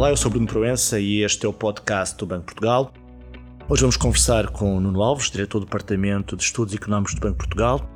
Olá, 0.00 0.08
eu 0.08 0.16
sou 0.16 0.30
Bruno 0.30 0.46
Proença 0.46 0.98
e 0.98 1.22
este 1.22 1.44
é 1.44 1.48
o 1.50 1.52
podcast 1.52 2.16
do 2.16 2.24
Banco 2.24 2.46
Portugal. 2.46 2.90
Hoje 3.68 3.82
vamos 3.82 3.98
conversar 3.98 4.48
com 4.48 4.74
o 4.74 4.80
Nuno 4.80 5.02
Alves, 5.02 5.30
diretor 5.30 5.58
do 5.58 5.66
Departamento 5.66 6.38
de 6.38 6.42
Estudos 6.42 6.74
Económicos 6.74 7.14
do 7.14 7.20
Banco 7.20 7.36
Portugal, 7.36 7.86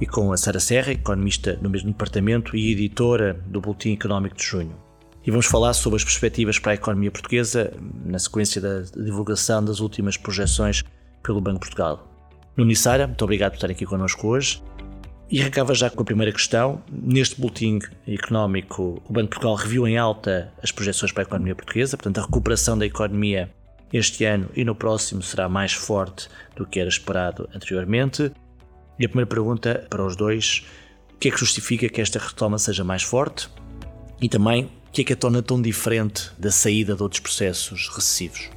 e 0.00 0.04
com 0.04 0.32
a 0.32 0.36
Sara 0.36 0.58
Serra, 0.58 0.90
economista 0.90 1.56
no 1.62 1.70
mesmo 1.70 1.92
departamento 1.92 2.56
e 2.56 2.72
editora 2.72 3.34
do 3.46 3.60
Boletim 3.60 3.92
Económico 3.92 4.34
de 4.34 4.42
Junho. 4.42 4.74
E 5.24 5.30
vamos 5.30 5.46
falar 5.46 5.72
sobre 5.74 5.98
as 5.98 6.02
perspectivas 6.02 6.58
para 6.58 6.72
a 6.72 6.74
economia 6.74 7.12
portuguesa 7.12 7.72
na 8.04 8.18
sequência 8.18 8.60
da 8.60 8.80
divulgação 8.80 9.64
das 9.64 9.78
últimas 9.78 10.16
projeções 10.16 10.82
pelo 11.22 11.40
Banco 11.40 11.60
Portugal. 11.60 12.08
Nuno 12.56 12.72
e 12.72 12.76
Sara, 12.76 13.06
muito 13.06 13.22
obrigado 13.22 13.52
por 13.52 13.58
estarem 13.58 13.76
aqui 13.76 13.86
connosco 13.86 14.26
hoje. 14.26 14.60
E 15.32 15.40
arrancava 15.40 15.74
já 15.74 15.88
com 15.88 16.02
a 16.02 16.04
primeira 16.04 16.30
questão. 16.30 16.82
Neste 16.92 17.40
boletim 17.40 17.78
económico, 18.06 19.02
o 19.08 19.12
Banco 19.14 19.22
de 19.22 19.30
Portugal 19.30 19.54
reviu 19.54 19.88
em 19.88 19.96
alta 19.96 20.52
as 20.62 20.70
projeções 20.70 21.10
para 21.10 21.22
a 21.22 21.24
economia 21.24 21.54
portuguesa, 21.54 21.96
portanto, 21.96 22.18
a 22.18 22.26
recuperação 22.26 22.76
da 22.76 22.84
economia 22.84 23.50
este 23.90 24.26
ano 24.26 24.50
e 24.54 24.62
no 24.62 24.74
próximo 24.74 25.22
será 25.22 25.48
mais 25.48 25.72
forte 25.72 26.28
do 26.54 26.66
que 26.66 26.78
era 26.78 26.88
esperado 26.88 27.48
anteriormente. 27.54 28.30
E 28.98 29.06
a 29.06 29.08
primeira 29.08 29.26
pergunta 29.26 29.86
para 29.88 30.04
os 30.04 30.14
dois: 30.16 30.66
o 31.14 31.16
que 31.16 31.28
é 31.28 31.30
que 31.30 31.40
justifica 31.40 31.88
que 31.88 32.02
esta 32.02 32.18
retoma 32.18 32.58
seja 32.58 32.84
mais 32.84 33.02
forte? 33.02 33.48
E 34.20 34.28
também, 34.28 34.66
o 34.66 34.92
que 34.92 35.00
é 35.00 35.04
que 35.04 35.12
a 35.14 35.16
torna 35.16 35.42
tão 35.42 35.62
diferente 35.62 36.30
da 36.38 36.50
saída 36.50 36.94
de 36.94 37.02
outros 37.02 37.20
processos 37.20 37.88
recessivos? 37.88 38.50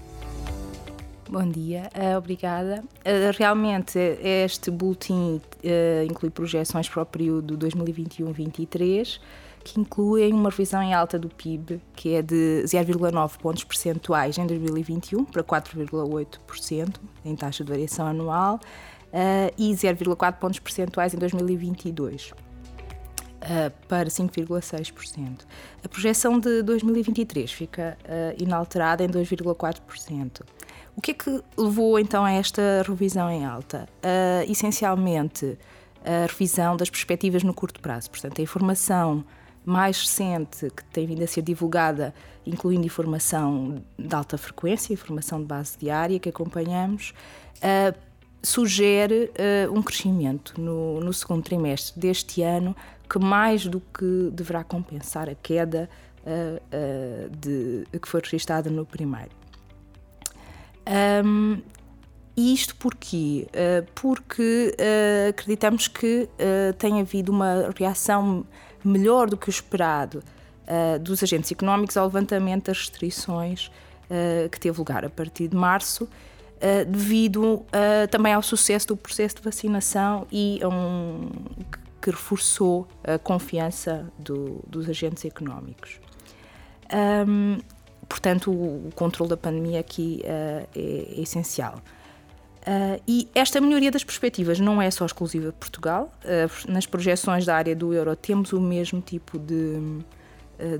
Bom 1.27 1.49
dia, 1.49 1.89
uh, 1.95 2.17
obrigada. 2.19 2.83
Uh, 2.99 3.35
realmente, 3.35 3.97
este 3.97 4.69
boletim 4.69 5.41
uh, 5.41 6.05
inclui 6.07 6.29
projeções 6.29 6.87
para 6.87 7.01
o 7.01 7.05
período 7.05 7.57
2021-23, 7.57 9.19
que 9.63 9.79
incluem 9.79 10.31
uma 10.31 10.51
revisão 10.51 10.83
em 10.83 10.93
alta 10.93 11.17
do 11.17 11.27
PIB, 11.27 11.81
que 11.95 12.13
é 12.13 12.21
de 12.21 12.61
0,9 12.65 13.39
pontos 13.39 13.63
percentuais 13.63 14.37
em 14.37 14.45
2021 14.45 15.25
para 15.25 15.43
4,8% 15.43 16.95
em 17.25 17.35
taxa 17.35 17.63
de 17.63 17.71
variação 17.71 18.05
anual 18.05 18.59
e 19.57 19.71
0,4 19.71 20.33
pontos 20.33 20.59
percentuais 20.59 21.15
em 21.15 21.17
2022. 21.17 22.31
Uh, 22.31 23.71
para 23.87 24.09
5,6%. 24.09 25.41
A 25.83 25.89
projeção 25.89 26.39
de 26.39 26.61
2023 26.63 27.51
fica 27.51 27.97
inalterada 28.39 29.03
em 29.03 29.07
2,4%. 29.07 30.41
O 30.95 31.01
que 31.01 31.11
é 31.11 31.13
que 31.13 31.43
levou 31.57 31.99
então 31.99 32.23
a 32.23 32.31
esta 32.31 32.83
revisão 32.87 33.29
em 33.29 33.45
alta? 33.45 33.87
Uh, 33.97 34.49
essencialmente, 34.49 35.57
a 36.03 36.25
revisão 36.27 36.77
das 36.77 36.89
perspectivas 36.89 37.43
no 37.43 37.53
curto 37.53 37.81
prazo. 37.81 38.09
Portanto, 38.09 38.39
a 38.39 38.41
informação 38.41 39.25
mais 39.65 39.99
recente 39.99 40.69
que 40.69 40.85
tem 40.85 41.07
vindo 41.07 41.23
a 41.23 41.27
ser 41.27 41.41
divulgada, 41.41 42.13
incluindo 42.45 42.85
informação 42.85 43.83
de 43.97 44.15
alta 44.15 44.37
frequência, 44.37 44.93
informação 44.93 45.39
de 45.39 45.45
base 45.45 45.77
diária 45.77 46.19
que 46.19 46.29
acompanhamos, 46.29 47.13
uh, 47.57 47.97
sugere 48.43 49.31
uh, 49.69 49.73
um 49.73 49.81
crescimento 49.81 50.53
no, 50.61 50.99
no, 50.99 51.11
segundo 51.11 51.43
trimestre 51.43 51.99
deste 51.99 52.43
ano 52.43 52.75
que 53.09 53.17
mais 53.17 53.65
do 53.65 53.81
que 53.81 54.29
deverá 54.31 54.63
compensar 54.63 55.27
a 55.27 55.35
queda 55.35 55.89
uh, 56.21 57.29
de, 57.35 57.87
que 57.99 58.07
foi 58.07 58.21
registrada 58.21 58.69
no 58.69 58.85
primeiro. 58.85 59.31
Um, 60.87 61.61
e 62.37 62.53
isto 62.53 62.75
porquê? 62.75 63.47
Uh, 63.49 63.87
porque 63.95 64.75
uh, 64.77 65.29
acreditamos 65.29 65.87
que 65.87 66.27
uh, 66.33 66.73
tem 66.73 66.99
havido 66.99 67.31
uma 67.31 67.71
reação 67.77 68.45
melhor 68.83 69.29
do 69.29 69.37
que 69.37 69.49
o 69.49 69.51
esperado 69.51 70.23
dos 71.01 71.21
agentes 71.21 71.51
económicos 71.51 71.95
ao 71.95 72.07
levantamento 72.07 72.65
das 72.65 72.79
restrições 72.79 73.69
que 74.49 74.59
teve 74.59 74.75
lugar 74.79 75.05
a 75.05 75.09
partir 75.11 75.47
de 75.47 75.55
março, 75.55 76.09
devido 76.87 77.63
também 78.09 78.33
ao 78.33 78.41
sucesso 78.41 78.87
do 78.87 78.97
processo 78.97 79.35
de 79.35 79.43
vacinação 79.43 80.25
e 80.31 80.59
a 80.63 80.67
um, 80.67 81.29
que 82.01 82.09
reforçou 82.09 82.87
a 83.03 83.19
confiança 83.19 84.11
do, 84.17 84.63
dos 84.67 84.89
agentes 84.89 85.23
económicos. 85.23 85.99
Um, 87.27 87.59
portanto, 88.07 88.51
o, 88.51 88.87
o 88.87 88.91
controle 88.95 89.29
da 89.29 89.37
pandemia 89.37 89.79
aqui 89.79 90.21
uh, 90.23 90.27
é, 90.27 90.67
é, 90.75 91.21
essencial. 91.21 91.75
Uh, 92.61 92.99
e 93.07 93.29
esta 93.35 93.61
melhoria 93.61 93.91
das 93.91 94.03
perspectivas 94.03 94.59
não 94.59 94.81
é 94.81 94.89
só 94.89 95.05
exclusiva 95.05 95.47
de 95.47 95.57
Portugal. 95.57 96.11
Uh, 96.23 96.71
nas 96.71 96.85
projeções 96.85 97.45
da 97.45 97.55
área 97.55 97.75
do 97.75 97.93
euro 97.93 98.15
temos 98.15 98.53
o 98.53 98.59
mesmo 98.59 99.01
tipo 99.01 99.37
de, 99.37 100.01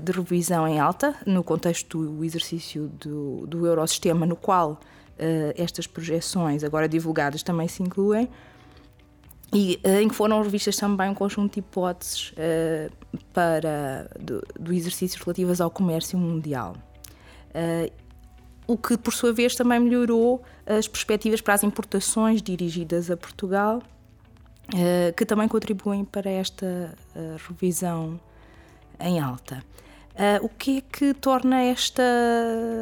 de 0.02 0.12
revisão 0.12 0.66
em 0.66 0.80
alta, 0.80 1.14
no 1.24 1.44
contexto 1.44 2.04
do 2.04 2.24
exercício 2.24 2.88
do, 3.00 3.46
do 3.46 3.66
Eurosistema, 3.66 4.26
no 4.26 4.36
qual 4.36 4.80
estas 5.56 5.86
projeções, 5.86 6.62
agora 6.62 6.86
divulgadas, 6.86 7.42
também 7.42 7.66
se 7.68 7.82
incluem. 7.82 8.28
E 9.50 9.80
em 10.02 10.08
que 10.08 10.14
foram 10.14 10.42
revistas 10.42 10.76
também 10.76 11.08
um 11.08 11.14
conjunto 11.14 11.54
de 11.54 11.60
hipóteses 11.60 12.34
para, 13.32 14.10
do, 14.20 14.42
do 14.60 14.74
exercício 14.74 15.18
relativas 15.24 15.58
ao 15.58 15.70
comércio 15.70 16.18
mundial. 16.18 16.76
Uh, 17.56 17.90
o 18.66 18.76
que, 18.76 18.98
por 18.98 19.14
sua 19.14 19.32
vez, 19.32 19.54
também 19.54 19.80
melhorou 19.80 20.42
as 20.66 20.86
perspectivas 20.86 21.40
para 21.40 21.54
as 21.54 21.62
importações 21.62 22.42
dirigidas 22.42 23.10
a 23.10 23.16
Portugal, 23.16 23.80
uh, 24.74 25.14
que 25.16 25.24
também 25.24 25.48
contribuem 25.48 26.04
para 26.04 26.28
esta 26.28 26.94
uh, 27.14 27.36
revisão 27.48 28.20
em 29.00 29.20
alta. 29.20 29.62
o 30.42 30.48
que 30.48 30.78
é 30.78 30.80
que 30.80 31.14
torna 31.14 31.62
esta 31.62 32.02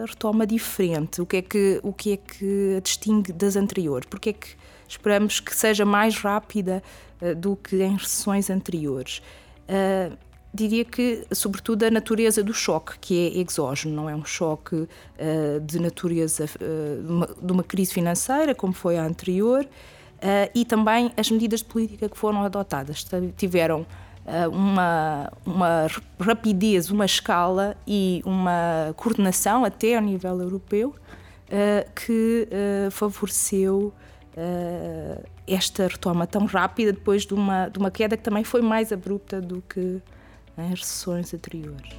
retoma 0.08 0.46
diferente? 0.46 1.20
O 1.20 1.26
que 1.26 1.36
é 1.38 1.42
que, 1.42 1.80
o 1.82 1.92
que, 1.92 2.12
é 2.12 2.16
que 2.16 2.76
a 2.76 2.80
distingue 2.80 3.32
das 3.32 3.56
anteriores? 3.56 4.06
Porque 4.08 4.30
é 4.30 4.32
que 4.32 4.56
esperamos 4.88 5.40
que 5.40 5.54
seja 5.54 5.84
mais 5.84 6.16
rápida 6.16 6.82
do 7.36 7.56
que 7.56 7.82
em 7.82 7.96
recessões 7.96 8.48
anteriores? 8.48 9.20
Diria 10.54 10.84
que, 10.84 11.26
sobretudo, 11.32 11.82
a 11.82 11.90
natureza 11.90 12.42
do 12.42 12.54
choque, 12.54 12.96
que 13.00 13.26
é 13.26 13.40
exógeno, 13.40 13.94
não 13.94 14.08
é? 14.08 14.14
Um 14.14 14.24
choque 14.24 14.76
uh, 14.76 14.88
de 15.60 15.80
natureza 15.80 16.44
uh, 16.44 17.02
de, 17.02 17.12
uma, 17.12 17.26
de, 17.26 17.52
uma, 17.52 17.64
crise 17.64 17.92
financeira, 17.92 18.54
como 18.54 18.72
foi 18.72 18.96
a 18.96 19.04
anterior, 19.04 19.64
uh, 19.64 20.50
e 20.54 20.64
também 20.64 21.12
as 21.16 21.28
medidas 21.28 21.58
de 21.58 21.66
política 21.66 22.08
que 22.08 22.16
foram 22.16 22.44
adotadas. 22.44 23.04
Tiveram 23.36 23.84
uma, 24.50 25.30
uma 25.44 25.86
rapidez, 26.18 26.88
uma 26.90 27.04
escala 27.04 27.76
e 27.86 28.22
uma 28.24 28.94
coordenação 28.96 29.66
até 29.66 29.96
ao 29.96 30.00
nível 30.00 30.40
europeu 30.40 30.94
que 31.94 32.48
favoreceu 32.90 33.92
esta 35.46 35.86
retoma 35.88 36.26
tão 36.26 36.46
rápida 36.46 36.90
depois 36.90 37.26
de 37.26 37.34
uma, 37.34 37.68
de 37.68 37.78
uma 37.78 37.90
queda 37.90 38.16
que 38.16 38.22
também 38.22 38.42
foi 38.42 38.62
mais 38.62 38.92
abrupta 38.92 39.42
do 39.42 39.62
que 39.68 40.00
em 40.58 40.68
recessões 40.68 41.32
anteriores. 41.34 41.90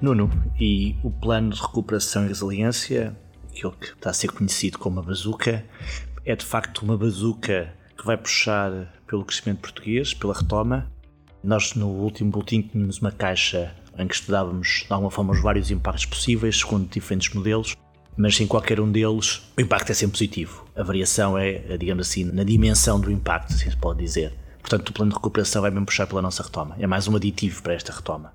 Nuno, 0.00 0.30
e 0.60 0.96
o 1.02 1.10
plano 1.10 1.50
de 1.50 1.60
recuperação 1.60 2.24
e 2.24 2.28
resiliência, 2.28 3.16
aquilo 3.50 3.72
que 3.72 3.86
está 3.86 4.10
a 4.10 4.12
ser 4.12 4.30
conhecido 4.32 4.78
como 4.78 5.00
a 5.00 5.02
bazuca, 5.02 5.64
é 6.24 6.36
de 6.36 6.44
facto 6.44 6.82
uma 6.82 6.96
bazuca 6.96 7.72
que 7.96 8.04
vai 8.04 8.16
puxar 8.16 8.92
pelo 9.06 9.24
crescimento 9.24 9.60
português, 9.60 10.12
pela 10.12 10.34
retoma. 10.34 10.90
Nós, 11.42 11.74
no 11.74 11.88
último 11.88 12.30
boletim, 12.30 12.62
tínhamos 12.62 12.98
uma 12.98 13.12
caixa 13.12 13.74
em 13.96 14.06
que 14.06 14.14
estudávamos, 14.14 14.84
de 14.86 14.92
alguma 14.92 15.10
forma, 15.10 15.32
os 15.32 15.40
vários 15.40 15.70
impactos 15.70 16.06
possíveis, 16.06 16.58
segundo 16.58 16.88
diferentes 16.88 17.32
modelos, 17.32 17.76
mas 18.16 18.38
em 18.40 18.46
qualquer 18.46 18.80
um 18.80 18.90
deles, 18.90 19.42
o 19.56 19.60
impacto 19.60 19.90
é 19.90 19.94
sempre 19.94 20.12
positivo. 20.12 20.66
A 20.74 20.82
variação 20.82 21.38
é, 21.38 21.76
digamos 21.76 22.08
assim, 22.08 22.24
na 22.24 22.44
dimensão 22.44 23.00
do 23.00 23.10
impacto, 23.10 23.52
se 23.52 23.76
pode 23.76 24.00
dizer. 24.00 24.32
Portanto, 24.64 24.88
o 24.88 24.92
plano 24.94 25.10
de 25.10 25.16
recuperação 25.16 25.60
vai 25.60 25.70
mesmo 25.70 25.84
puxar 25.84 26.06
pela 26.06 26.22
nossa 26.22 26.42
retoma. 26.42 26.74
É 26.78 26.86
mais 26.86 27.06
um 27.06 27.14
aditivo 27.14 27.62
para 27.62 27.74
esta 27.74 27.92
retoma. 27.92 28.32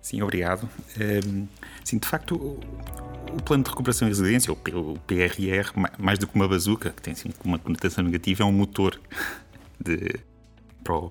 Sim, 0.00 0.22
obrigado. 0.22 0.66
Ehm, 0.98 1.44
sim, 1.84 1.98
de 1.98 2.08
facto, 2.08 2.36
o 2.36 3.42
plano 3.44 3.62
de 3.62 3.68
recuperação 3.68 4.08
e 4.08 4.10
resiliência, 4.10 4.50
o 4.50 4.56
PRR, 4.56 5.72
mais 5.98 6.18
do 6.18 6.26
que 6.26 6.34
uma 6.34 6.48
bazuca, 6.48 6.88
que 6.88 7.02
tem 7.02 7.12
assim, 7.12 7.28
uma 7.44 7.58
conotação 7.58 8.02
negativa, 8.02 8.44
é 8.44 8.46
um 8.46 8.52
motor 8.52 8.98
de, 9.78 10.18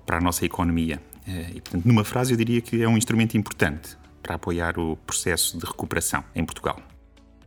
para 0.04 0.16
a 0.16 0.20
nossa 0.20 0.44
economia. 0.44 1.00
Eh, 1.24 1.50
e, 1.54 1.60
portanto, 1.60 1.84
numa 1.84 2.02
frase, 2.02 2.32
eu 2.32 2.36
diria 2.36 2.60
que 2.60 2.82
é 2.82 2.88
um 2.88 2.96
instrumento 2.96 3.36
importante 3.36 3.96
para 4.24 4.34
apoiar 4.34 4.76
o 4.76 4.96
processo 4.96 5.56
de 5.56 5.64
recuperação 5.64 6.24
em 6.34 6.44
Portugal. 6.44 6.82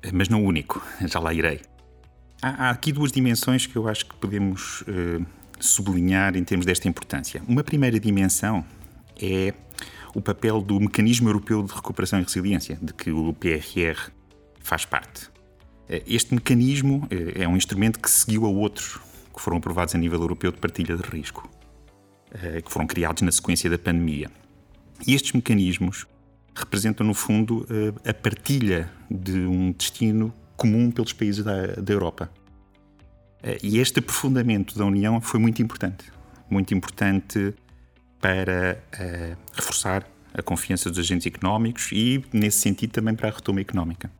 Eh, 0.02 0.12
mas 0.14 0.30
não 0.30 0.46
o 0.46 0.48
único, 0.48 0.82
já 1.06 1.20
lá 1.20 1.34
irei. 1.34 1.60
Há, 2.42 2.70
aqui 2.70 2.94
duas 2.94 3.12
dimensões 3.12 3.66
que 3.66 3.76
eu 3.76 3.86
acho 3.90 4.06
que 4.06 4.16
podemos 4.16 4.82
uh, 4.84 5.26
sublinhar 5.60 6.36
em 6.36 6.44
termos 6.44 6.66
desta 6.66 6.88
importância. 6.88 7.42
Uma 7.48 7.64
primeira 7.64 8.00
dimensão 8.00 8.64
é 9.22 9.54
o 10.14 10.22
papel 10.22 10.62
do 10.62 10.80
Mecanismo 10.80 11.30
Europeu 11.30 11.64
de 11.64 11.74
Recuperação 11.74 12.20
e 12.20 12.24
Resiliência, 12.24 12.78
de 12.82 12.94
que 12.94 13.12
o 13.12 13.34
PRR 13.34 14.12
faz 14.60 14.86
parte. 14.86 15.30
Eh, 15.88 16.04
este 16.08 16.34
mecanismo 16.34 17.08
eh, 17.10 17.44
é 17.44 17.48
um 17.48 17.58
instrumento 17.58 18.00
que 18.00 18.10
seguiu 18.10 18.46
a 18.46 18.50
outros 18.50 19.00
que 19.34 19.42
foram 19.42 19.58
aprovados 19.58 19.96
a 19.96 19.98
nível 19.98 20.20
europeu 20.20 20.52
de 20.52 20.58
partilha 20.58 20.96
de 20.96 21.04
risco, 21.04 21.50
eh, 22.32 22.62
que 22.62 22.72
foram 22.72 22.88
criados 22.88 23.22
na 23.22 23.32
sequência 23.32 23.70
da 23.70 23.78
pandemia. 23.78 24.30
E 25.06 25.14
estes 25.14 25.32
mecanismos 25.32 26.06
representam, 26.54 27.08
no 27.08 27.14
fundo, 27.14 27.66
a 28.04 28.14
partilha 28.14 28.92
de 29.10 29.40
um 29.40 29.72
destino 29.72 30.34
comum 30.58 30.92
pelos 30.92 31.14
países 31.14 31.42
da, 31.42 31.68
da 31.68 31.94
Europa. 31.94 32.30
E 33.64 33.80
este 33.80 34.00
aprofundamento 34.00 34.78
da 34.78 34.86
União 34.86 35.22
foi 35.22 35.40
muito 35.40 35.62
importante. 35.62 36.12
Muito 36.50 36.74
importante 36.74 37.54
para 38.20 38.84
uh, 38.94 39.38
reforçar 39.54 40.06
a 40.34 40.42
confiança 40.42 40.90
dos 40.90 41.00
agentes 41.00 41.26
económicos 41.26 41.90
e, 41.92 42.24
nesse 42.34 42.60
sentido, 42.60 42.92
também 42.92 43.16
para 43.16 43.30
a 43.30 43.32
retoma 43.32 43.62
económica. 43.62 44.12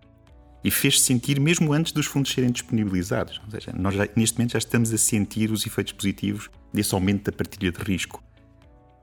E 0.64 0.72
fez-se 0.72 1.06
sentir 1.06 1.40
mesmo 1.40 1.72
antes 1.74 1.92
dos 1.92 2.06
fundos 2.06 2.32
serem 2.32 2.52
disponibilizados. 2.52 3.42
Ou 3.46 3.52
seja, 3.52 3.74
nós 3.78 3.96
já, 3.96 4.08
neste 4.16 4.38
momento 4.38 4.54
já 4.54 4.58
estamos 4.58 4.94
a 4.94 4.98
sentir 4.98 5.52
os 5.52 5.66
efeitos 5.66 5.94
positivos 5.94 6.50
desse 6.74 6.94
aumento 6.94 7.30
da 7.30 7.36
partilha 7.36 7.72
de 7.72 7.80
risco, 7.80 8.24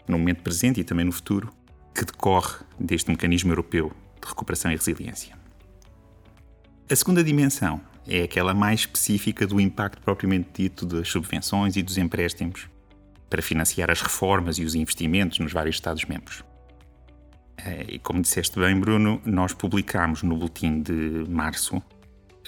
no 0.08 0.18
momento 0.18 0.42
presente 0.42 0.80
e 0.80 0.84
também 0.84 1.04
no 1.04 1.12
futuro, 1.12 1.50
que 1.94 2.04
decorre 2.04 2.56
deste 2.78 3.10
mecanismo 3.10 3.52
europeu 3.52 3.92
de 4.20 4.28
recuperação 4.28 4.70
e 4.70 4.76
resiliência. 4.76 5.36
A 6.90 6.94
segunda 6.94 7.24
dimensão 7.24 7.80
é 8.08 8.22
aquela 8.22 8.54
mais 8.54 8.80
específica 8.80 9.46
do 9.46 9.60
impacto 9.60 10.00
propriamente 10.02 10.48
dito 10.54 10.86
das 10.86 11.08
subvenções 11.08 11.76
e 11.76 11.82
dos 11.82 11.98
empréstimos 11.98 12.68
para 13.28 13.42
financiar 13.42 13.90
as 13.90 14.00
reformas 14.00 14.58
e 14.58 14.64
os 14.64 14.74
investimentos 14.74 15.38
nos 15.38 15.52
vários 15.52 15.76
Estados-membros. 15.76 16.44
Eh, 17.58 17.86
e 17.94 17.98
como 17.98 18.22
disseste 18.22 18.58
bem, 18.58 18.78
Bruno, 18.78 19.20
nós 19.24 19.52
publicámos 19.52 20.22
no 20.22 20.36
boletim 20.36 20.80
de 20.80 21.24
março 21.28 21.82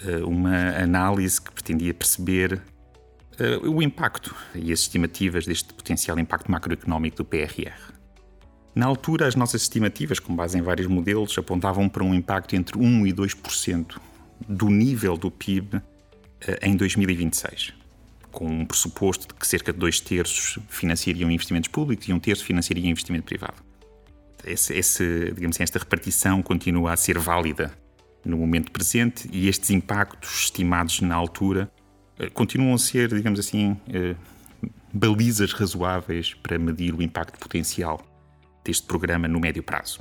eh, 0.04 0.18
uma 0.24 0.76
análise 0.76 1.40
que 1.40 1.50
pretendia 1.50 1.92
perceber 1.92 2.62
eh, 3.38 3.58
o 3.62 3.82
impacto 3.82 4.34
e 4.54 4.72
as 4.72 4.80
estimativas 4.80 5.46
deste 5.46 5.74
potencial 5.74 6.18
impacto 6.18 6.50
macroeconómico 6.50 7.16
do 7.16 7.24
PRR. 7.24 7.92
Na 8.74 8.86
altura, 8.86 9.26
as 9.26 9.34
nossas 9.34 9.62
estimativas, 9.62 10.20
com 10.20 10.36
base 10.36 10.56
em 10.56 10.62
vários 10.62 10.86
modelos, 10.86 11.36
apontavam 11.36 11.88
para 11.88 12.04
um 12.04 12.14
impacto 12.14 12.54
entre 12.54 12.78
1 12.78 13.06
e 13.08 13.12
2% 13.12 13.98
do 14.46 14.68
nível 14.68 15.16
do 15.16 15.30
PIB 15.30 15.80
em 16.62 16.76
2026 16.76 17.78
com 18.30 18.46
um 18.46 18.64
pressuposto 18.64 19.26
de 19.26 19.34
que 19.34 19.46
cerca 19.46 19.72
de 19.72 19.78
dois 19.78 20.00
terços 20.00 20.58
financiariam 20.68 21.30
investimentos 21.30 21.68
públicos 21.68 22.06
e 22.08 22.12
um 22.12 22.20
terço 22.20 22.44
financiaria 22.44 22.88
investimento 22.88 23.24
privado. 23.24 23.56
Esse, 24.44 24.74
esse, 24.74 25.32
digamos 25.34 25.56
assim, 25.56 25.64
esta 25.64 25.78
repartição 25.78 26.42
continua 26.42 26.92
a 26.92 26.96
ser 26.96 27.18
válida 27.18 27.72
no 28.24 28.36
momento 28.36 28.70
presente 28.70 29.28
e 29.32 29.48
estes 29.48 29.70
impactos 29.70 30.42
estimados 30.44 31.00
na 31.00 31.14
altura 31.14 31.70
eh, 32.18 32.30
continuam 32.30 32.74
a 32.74 32.78
ser, 32.78 33.08
digamos 33.08 33.40
assim, 33.40 33.76
eh, 33.92 34.14
balizas 34.92 35.52
razoáveis 35.52 36.34
para 36.34 36.58
medir 36.58 36.94
o 36.94 37.02
impacto 37.02 37.38
potencial 37.38 38.00
deste 38.64 38.86
programa 38.86 39.26
no 39.26 39.40
médio 39.40 39.62
prazo. 39.62 40.00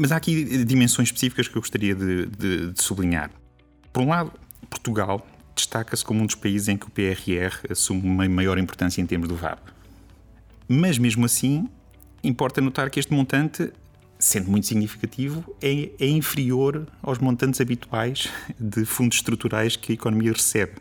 Mas 0.00 0.12
há 0.12 0.16
aqui 0.16 0.64
dimensões 0.64 1.08
específicas 1.08 1.48
que 1.48 1.56
eu 1.56 1.60
gostaria 1.60 1.92
de, 1.92 2.26
de, 2.26 2.70
de 2.70 2.80
sublinhar. 2.80 3.32
Por 3.92 4.04
um 4.04 4.10
lado, 4.10 4.32
Portugal 4.70 5.26
destaca-se 5.56 6.04
como 6.04 6.22
um 6.22 6.26
dos 6.26 6.36
países 6.36 6.68
em 6.68 6.76
que 6.76 6.86
o 6.86 6.90
PRR 6.90 7.68
assume 7.68 8.02
uma 8.02 8.28
maior 8.28 8.58
importância 8.58 9.02
em 9.02 9.06
termos 9.06 9.28
do 9.28 9.34
VAB. 9.34 9.58
Mas 10.68 10.98
mesmo 10.98 11.24
assim, 11.24 11.68
importa 12.22 12.60
notar 12.60 12.90
que 12.90 13.00
este 13.00 13.12
montante, 13.12 13.72
sendo 14.20 14.48
muito 14.48 14.68
significativo, 14.68 15.44
é, 15.60 15.90
é 15.98 16.06
inferior 16.06 16.86
aos 17.02 17.18
montantes 17.18 17.60
habituais 17.60 18.28
de 18.56 18.84
fundos 18.84 19.16
estruturais 19.16 19.74
que 19.74 19.90
a 19.90 19.94
economia 19.94 20.32
recebe. 20.32 20.74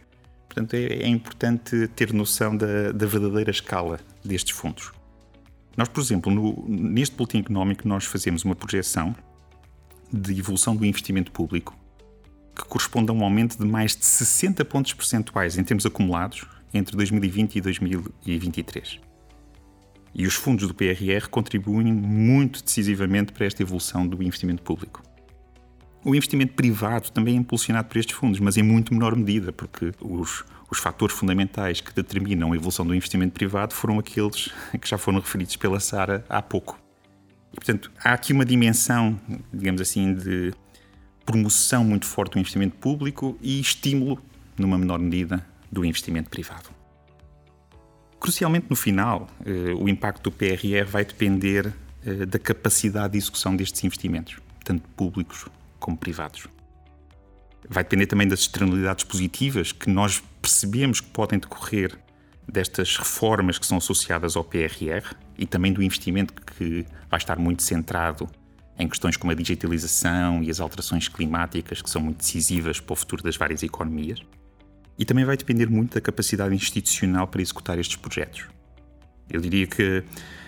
Portanto, 0.48 0.76
é, 0.76 0.86
é 0.86 1.08
importante 1.08 1.88
ter 1.96 2.14
noção 2.14 2.56
da, 2.56 2.92
da, 2.92 3.08
verdadeira 3.08 3.50
escala 3.50 4.00
destes 4.24 4.56
fundos. 4.56 4.92
Nós, 5.78 5.88
por 5.88 6.02
exemplo, 6.02 6.34
no, 6.34 6.66
neste 6.68 7.16
boletim 7.16 7.38
económico, 7.38 7.88
nós 7.88 8.04
fazemos 8.04 8.44
uma 8.44 8.56
projeção 8.56 9.16
de 10.12 10.38
evolução 10.38 10.76
do 10.76 10.84
investimento 10.84 11.32
público 11.32 11.78
que 12.56 12.66
corresponde 12.66 13.12
a 13.12 13.14
um 13.14 13.24
aumento 13.24 13.56
de 13.56 13.66
mais 13.66 13.96
de 13.96 14.04
60 14.04 14.66
pontos 14.66 14.92
percentuais 14.94 15.58
em 15.58 15.64
termos 15.64 15.86
acumulados 15.86 16.44
entre 16.74 16.98
2020 16.98 17.58
e 17.58 17.62
2023. 17.62 19.00
E 20.16 20.26
os 20.26 20.34
fundos 20.34 20.68
do 20.68 20.74
PRR 20.74 21.28
contribuem 21.30 21.94
muito 21.94 22.64
decisivamente 22.64 23.32
para 23.32 23.46
esta 23.46 23.62
evolução 23.62 24.08
do 24.08 24.24
investimento 24.24 24.64
público. 24.64 25.04
O 26.04 26.16
investimento 26.16 26.54
privado 26.54 27.12
também 27.12 27.36
é 27.36 27.38
impulsionado 27.38 27.88
por 27.88 27.98
estes 27.98 28.16
fundos, 28.16 28.40
mas 28.40 28.58
em 28.58 28.64
muito 28.64 28.94
menor 28.94 29.16
medida, 29.16 29.52
porque 29.52 29.92
os, 30.02 30.44
os 30.70 30.80
fatores 30.80 31.16
fundamentais 31.16 31.80
que 31.82 31.94
determinam 31.94 32.52
a 32.52 32.56
evolução 32.56 32.86
do 32.86 32.94
investimento 32.94 33.34
privado 33.34 33.74
foram 33.74 34.00
aqueles 34.00 34.50
que 34.80 34.88
já 34.88 34.98
foram 34.98 35.20
referidos 35.20 35.56
pela 35.56 35.80
Sara 35.80 36.26
há 36.28 36.42
pouco. 36.42 36.80
E, 37.52 37.56
portanto, 37.56 37.92
há 38.04 38.14
aqui 38.14 38.34
uma 38.34 38.46
dimensão, 38.46 39.20
digamos 39.54 39.82
assim, 39.82 40.14
de 40.14 40.54
promoção 41.26 41.84
muito 41.84 42.06
forte 42.06 42.34
do 42.34 42.40
investimento 42.40 42.76
público 42.78 43.38
e 43.42 43.60
estímulo, 43.60 44.22
numa 44.58 44.78
menor 44.78 45.00
medida, 45.00 45.46
do 45.72 45.84
investimento 45.86 46.30
privado. 46.30 46.70
Crucialmente, 48.20 48.68
no 48.70 48.76
final, 48.76 49.28
eh, 49.46 49.74
o 49.78 49.88
impacto 49.88 50.24
do 50.24 50.32
PRR 50.32 50.86
vai 50.88 51.06
depender 51.06 51.74
eh, 52.06 52.26
da 52.26 52.40
capacidade 52.40 53.14
de 53.14 53.18
execução 53.20 53.56
destes 53.56 53.84
investimentos, 53.84 54.38
tanto 54.64 54.88
públicos 54.90 55.46
como 55.80 55.98
privados. 55.98 56.48
Vai 57.70 57.84
depender 57.84 58.08
também 58.08 58.28
das 58.28 58.42
externalidades 58.42 59.04
positivas 59.04 59.72
que 59.72 59.90
nós 59.90 60.24
percebemos 60.42 61.02
que 61.02 61.10
podem 61.10 61.38
decorrer 61.38 61.98
destas 62.48 62.96
reformas 62.96 63.58
que 63.60 63.66
são 63.66 63.78
associadas 63.78 64.38
ao 64.38 64.44
PRR 64.44 65.14
e 65.38 65.46
também 65.46 65.74
do 65.74 65.84
investimento 65.84 66.34
que 66.34 66.86
vai 67.10 67.18
estar 67.18 67.38
muito 67.38 67.62
centrado 67.62 68.30
em 68.80 68.88
questões 68.88 69.18
como 69.18 69.32
a 69.32 69.36
digitalização 69.36 70.42
e 70.44 70.50
as 70.50 70.60
alterações 70.60 71.08
climáticas, 71.08 71.82
que 71.82 71.90
são 71.90 72.02
muito 72.02 72.18
decisivas 72.18 72.80
para 72.80 72.94
o 72.94 72.96
futuro 72.96 73.24
das 73.24 73.36
várias 73.36 73.64
economias. 73.64 74.22
E 74.98 75.04
também 75.04 75.26
vai 75.26 75.36
depender 75.36 75.68
muito 75.68 75.96
da 75.96 76.02
capacidade 76.02 76.56
institucional 76.56 77.28
para 77.28 77.42
executar 77.42 77.78
estes 77.80 77.98
projetos. 77.98 78.46
Eu 79.30 79.42
diria 79.42 79.68
que 79.68 80.04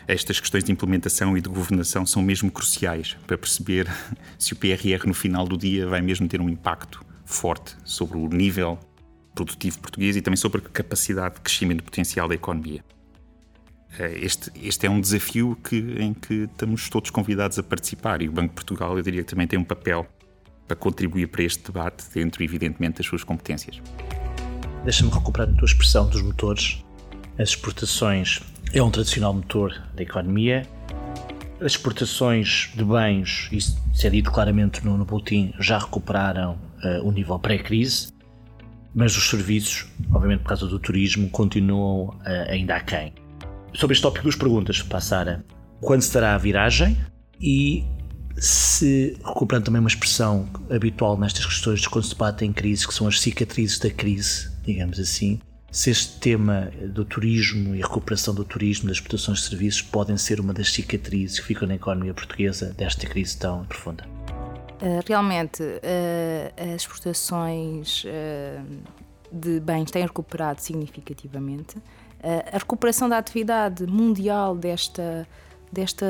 estas 0.08 0.40
questões 0.40 0.64
de 0.64 0.72
implementação 0.72 1.38
e 1.38 1.42
de 1.42 1.50
governação 1.50 2.06
são 2.06 2.22
mesmo 2.22 2.50
cruciais 2.50 3.18
para 3.28 3.38
perceber 3.38 3.88
se 4.40 4.54
o 4.54 4.56
PRR 4.56 5.06
no 5.06 5.14
final 5.14 5.46
do 5.48 5.58
dia 5.58 5.88
vai 5.88 6.02
mesmo 6.02 6.28
ter 6.28 6.40
um 6.40 6.50
impacto 6.50 7.09
forte 7.30 7.78
sobre 7.84 8.18
o 8.18 8.28
nível 8.28 8.80
produtivo 9.36 9.80
português 9.80 10.16
e 10.16 10.22
também 10.22 10.36
sobre 10.36 10.62
a 10.62 10.70
capacidade 10.70 11.36
de 11.36 11.42
crescimento 11.42 11.84
potencial 11.84 12.28
da 12.28 12.36
economia. 12.36 12.84
Eh, 13.98 14.20
este, 14.22 14.52
este 14.62 14.88
é 14.88 14.90
um 14.90 15.00
desafio 15.00 15.58
que, 15.64 15.78
em 16.00 16.14
que 16.14 16.46
estamos 16.52 16.90
todos 16.90 17.10
convidados 17.10 17.58
a 17.60 17.64
participar 17.64 18.22
e 18.22 18.28
o 18.28 18.32
Banco 18.32 18.50
de 18.50 18.56
Portugal, 18.56 18.98
eu 18.98 19.04
diria 19.04 19.24
que 19.24 19.30
também 19.30 19.48
tem 19.48 19.58
um 19.58 19.64
papel 19.64 20.08
para 20.68 20.76
contribuir 20.76 21.28
para 21.28 21.44
este 21.44 21.64
debate, 21.64 22.06
dentro, 22.14 22.44
evidentemente, 22.44 22.98
das 22.98 23.06
suas 23.06 23.24
competências. 23.24 23.82
Deixa-me 24.84 25.12
recuperar 25.12 25.50
a 25.50 25.54
tua 25.54 25.66
expressão 25.66 26.08
dos 26.10 26.22
motores. 26.22 26.84
As 27.38 27.50
exportações 27.50 28.42
é 28.74 28.82
um 28.82 28.92
tradicional 28.92 29.34
motor 29.34 29.82
da 29.96 30.04
economia. 30.04 30.68
As 31.60 31.74
exportações 31.74 32.72
de 32.76 32.84
bens, 32.84 33.50
isso 33.52 33.78
é 34.04 34.10
dito 34.10 34.32
claramente 34.32 34.84
no, 34.86 34.98
no 34.98 35.06
boletim, 35.06 35.54
já 35.60 35.78
recuperaram 35.78 36.69
uh, 36.84 37.12
nível 37.12 37.40
pré-crise, 37.40 38.14
mas 38.94 39.16
os 39.16 39.30
serviços, 39.30 39.88
obviamente 40.12 40.42
por 40.42 40.50
causa 40.50 40.68
do 40.68 40.80
turismo, 40.80 41.30
continuam 41.30 42.10
uh, 42.10 42.50
ainda 42.50 42.76
aquém. 42.76 43.14
Sobre 43.74 43.94
este 43.94 44.02
tópico, 44.02 44.24
duas 44.24 44.36
perguntas 44.36 44.82
para 44.82 44.98
a 44.98 45.02
Sara. 45.02 45.46
Quando 45.82 46.02
estará 46.02 46.36
a 46.36 46.38
viragem? 46.38 46.98
E 47.40 47.86
se, 48.38 49.18
recuperando 49.24 49.66
também 49.66 49.80
uma 49.80 49.88
expressão 49.88 50.50
habitual 50.70 51.18
nestas 51.18 51.46
questões 51.46 51.82
de 51.82 51.90
quando 51.90 52.06
se 52.06 52.12
debate 52.12 52.46
em 52.46 52.52
crise, 52.52 52.88
que 52.88 52.94
são 52.94 53.08
as 53.08 53.20
cicatrizes 53.20 53.80
da 53.80 53.90
crise, 53.90 54.52
digamos 54.66 55.00
assim, 55.00 55.40
se 55.72 55.92
este 55.92 56.20
tema 56.20 56.72
do 56.94 57.06
turismo 57.06 57.76
e 57.76 57.82
recuperação 57.82 58.34
do 58.34 58.44
turismo, 58.44 58.88
das 58.88 58.98
exportações 58.98 59.40
de 59.40 59.46
serviços, 59.46 59.82
podem 59.82 60.18
ser 60.18 60.40
uma 60.40 60.54
das 60.54 60.72
cicatrizes 60.72 61.40
que 61.40 61.46
ficam 61.46 61.68
na 61.68 61.76
economia 61.76 62.14
portuguesa 62.14 62.74
desta 62.74 63.06
crise 63.06 63.38
tão 63.38 63.64
profunda? 63.66 64.04
Uh, 64.82 65.04
realmente, 65.06 65.62
uh, 65.62 66.74
as 66.74 66.82
exportações 66.82 68.06
uh, 68.06 68.66
de 69.30 69.60
bens 69.60 69.92
têm 69.92 70.04
recuperado 70.04 70.62
significativamente. 70.62 71.78
A 72.52 72.58
recuperação 72.58 73.08
da 73.08 73.18
atividade 73.18 73.88
mundial 73.88 74.54
desta, 74.54 75.26
desta 75.72 76.06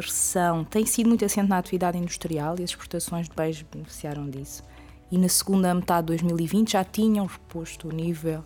recessão 0.00 0.64
tem 0.64 0.86
sido 0.86 1.08
muito 1.08 1.24
assente 1.24 1.48
na 1.48 1.58
atividade 1.58 1.98
industrial 1.98 2.54
e 2.60 2.62
as 2.62 2.70
exportações 2.70 3.28
de 3.28 3.34
bens 3.34 3.62
beneficiaram 3.62 4.30
disso. 4.30 4.62
E 5.10 5.18
na 5.18 5.28
segunda 5.28 5.74
metade 5.74 6.02
de 6.02 6.06
2020 6.24 6.72
já 6.72 6.84
tinham 6.84 7.26
reposto 7.26 7.88
o 7.88 7.92
nível 7.92 8.44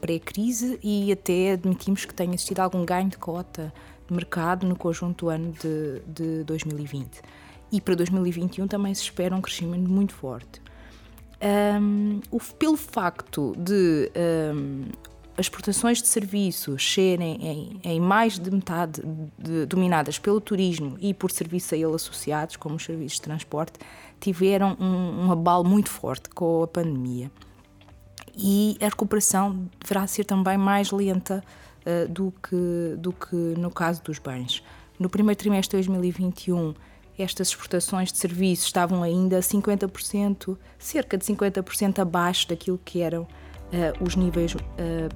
pré-crise 0.00 0.78
e 0.80 1.10
até 1.10 1.52
admitimos 1.52 2.04
que 2.04 2.14
tenha 2.14 2.34
existido 2.34 2.62
algum 2.62 2.84
ganho 2.84 3.08
de 3.08 3.18
cota 3.18 3.72
de 4.06 4.14
mercado 4.14 4.64
no 4.64 4.76
conjunto 4.76 5.24
do 5.24 5.28
ano 5.28 5.52
de, 5.52 6.02
de 6.06 6.44
2020. 6.44 7.20
E 7.72 7.80
para 7.80 7.94
2021 7.94 8.68
também 8.68 8.94
se 8.94 9.02
espera 9.02 9.34
um 9.34 9.40
crescimento 9.40 9.90
muito 9.90 10.14
forte. 10.14 10.60
Um, 11.42 12.20
o, 12.30 12.38
pelo 12.38 12.76
facto 12.76 13.52
de 13.58 14.12
um, 14.54 14.84
as 15.36 15.46
exportações 15.46 16.02
de 16.02 16.06
serviços 16.06 16.92
serem 16.92 17.34
em, 17.40 17.80
em 17.82 18.00
mais 18.00 18.38
de 18.38 18.50
metade 18.50 19.02
de, 19.38 19.66
dominadas 19.66 20.18
pelo 20.18 20.40
turismo 20.40 20.96
e 21.00 21.14
por 21.14 21.30
serviços 21.30 21.72
a 21.72 21.76
ele 21.76 21.94
associados, 21.94 22.56
como 22.56 22.76
os 22.76 22.84
serviços 22.84 23.16
de 23.16 23.22
transporte, 23.22 23.72
tiveram 24.20 24.76
um, 24.78 25.26
um 25.26 25.32
abalo 25.32 25.64
muito 25.64 25.88
forte 25.88 26.28
com 26.28 26.62
a 26.62 26.68
pandemia. 26.68 27.30
E 28.36 28.76
a 28.80 28.84
recuperação 28.84 29.68
deverá 29.80 30.06
ser 30.06 30.24
também 30.24 30.56
mais 30.56 30.90
lenta 30.90 31.42
uh, 31.86 32.08
do, 32.08 32.32
que, 32.42 32.96
do 32.98 33.12
que 33.12 33.34
no 33.34 33.70
caso 33.70 34.02
dos 34.02 34.18
bens. 34.18 34.62
No 34.98 35.08
primeiro 35.08 35.38
trimestre 35.38 35.80
de 35.80 35.88
2021, 35.88 36.74
estas 37.18 37.48
exportações 37.48 38.10
de 38.10 38.18
serviços 38.18 38.66
estavam 38.66 39.02
ainda 39.02 39.38
50%, 39.40 40.56
cerca 40.78 41.18
de 41.18 41.24
50% 41.24 41.98
abaixo 41.98 42.48
daquilo 42.48 42.80
que 42.84 43.00
eram 43.00 43.22
uh, 43.22 43.28
os 44.04 44.16
níveis 44.16 44.54
uh, 44.54 44.58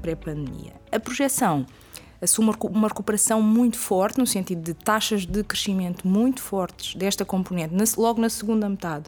pré-pandemia. 0.00 0.72
A 0.92 1.00
projeção 1.00 1.66
assume 2.20 2.52
uma 2.62 2.88
recuperação 2.88 3.40
muito 3.42 3.78
forte, 3.78 4.18
no 4.18 4.26
sentido 4.26 4.62
de 4.62 4.74
taxas 4.74 5.26
de 5.26 5.42
crescimento 5.44 6.06
muito 6.06 6.42
fortes 6.42 6.94
desta 6.94 7.24
componente, 7.24 7.74
logo 7.96 8.20
na 8.20 8.28
segunda 8.28 8.68
metade 8.68 9.06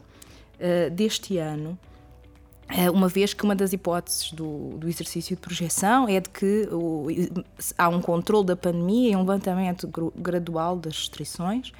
uh, 0.55 0.89
deste 0.91 1.37
ano, 1.37 1.77
uma 2.93 3.07
vez 3.07 3.33
que 3.33 3.43
uma 3.43 3.55
das 3.55 3.73
hipóteses 3.73 4.31
do, 4.31 4.77
do, 4.77 4.87
exercício 4.87 5.35
de 5.35 5.41
projeção 5.41 6.07
é 6.07 6.19
de 6.19 6.29
que 6.29 6.69
o, 6.71 7.07
há 7.75 7.89
um 7.89 7.99
controle 7.99 8.45
da 8.45 8.55
pandemia 8.55 9.13
e 9.13 9.15
um 9.15 9.21
levantamento 9.21 9.89
gradual 10.15 10.75
das 10.75 10.95
restrições. 10.95 11.71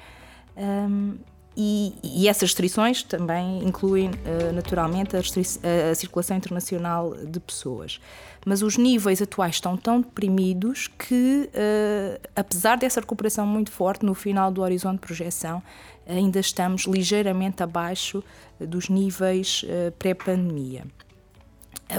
Um, 0.60 1.16
e, 1.56 1.94
e, 2.02 2.28
essas 2.28 2.50
restrições 2.50 3.02
também 3.02 3.64
incluem, 3.64 4.08
uh, 4.08 4.52
naturalmente, 4.54 5.16
a, 5.16 5.20
a, 5.20 5.94
circulação 5.94 6.36
internacional 6.36 7.14
de 7.16 7.40
pessoas. 7.40 8.00
Mas 8.46 8.62
os 8.62 8.76
níveis 8.76 9.20
atuais 9.20 9.56
estão 9.56 9.76
tão 9.76 10.00
deprimidos 10.00 10.86
que, 10.86 11.50
uh, 11.52 12.28
apesar 12.36 12.76
dessa 12.76 13.00
recuperação 13.00 13.46
muito 13.46 13.72
forte 13.72 14.06
no 14.06 14.14
final 14.14 14.50
do 14.50 14.62
horizonte 14.62 15.00
de 15.00 15.06
projeção, 15.06 15.62
ainda 16.06 16.38
estamos 16.38 16.82
ligeiramente 16.82 17.62
abaixo 17.62 18.22
dos 18.60 18.88
níveis 18.88 19.64
uh, 19.64 19.90
pré-pandemia. 19.92 20.84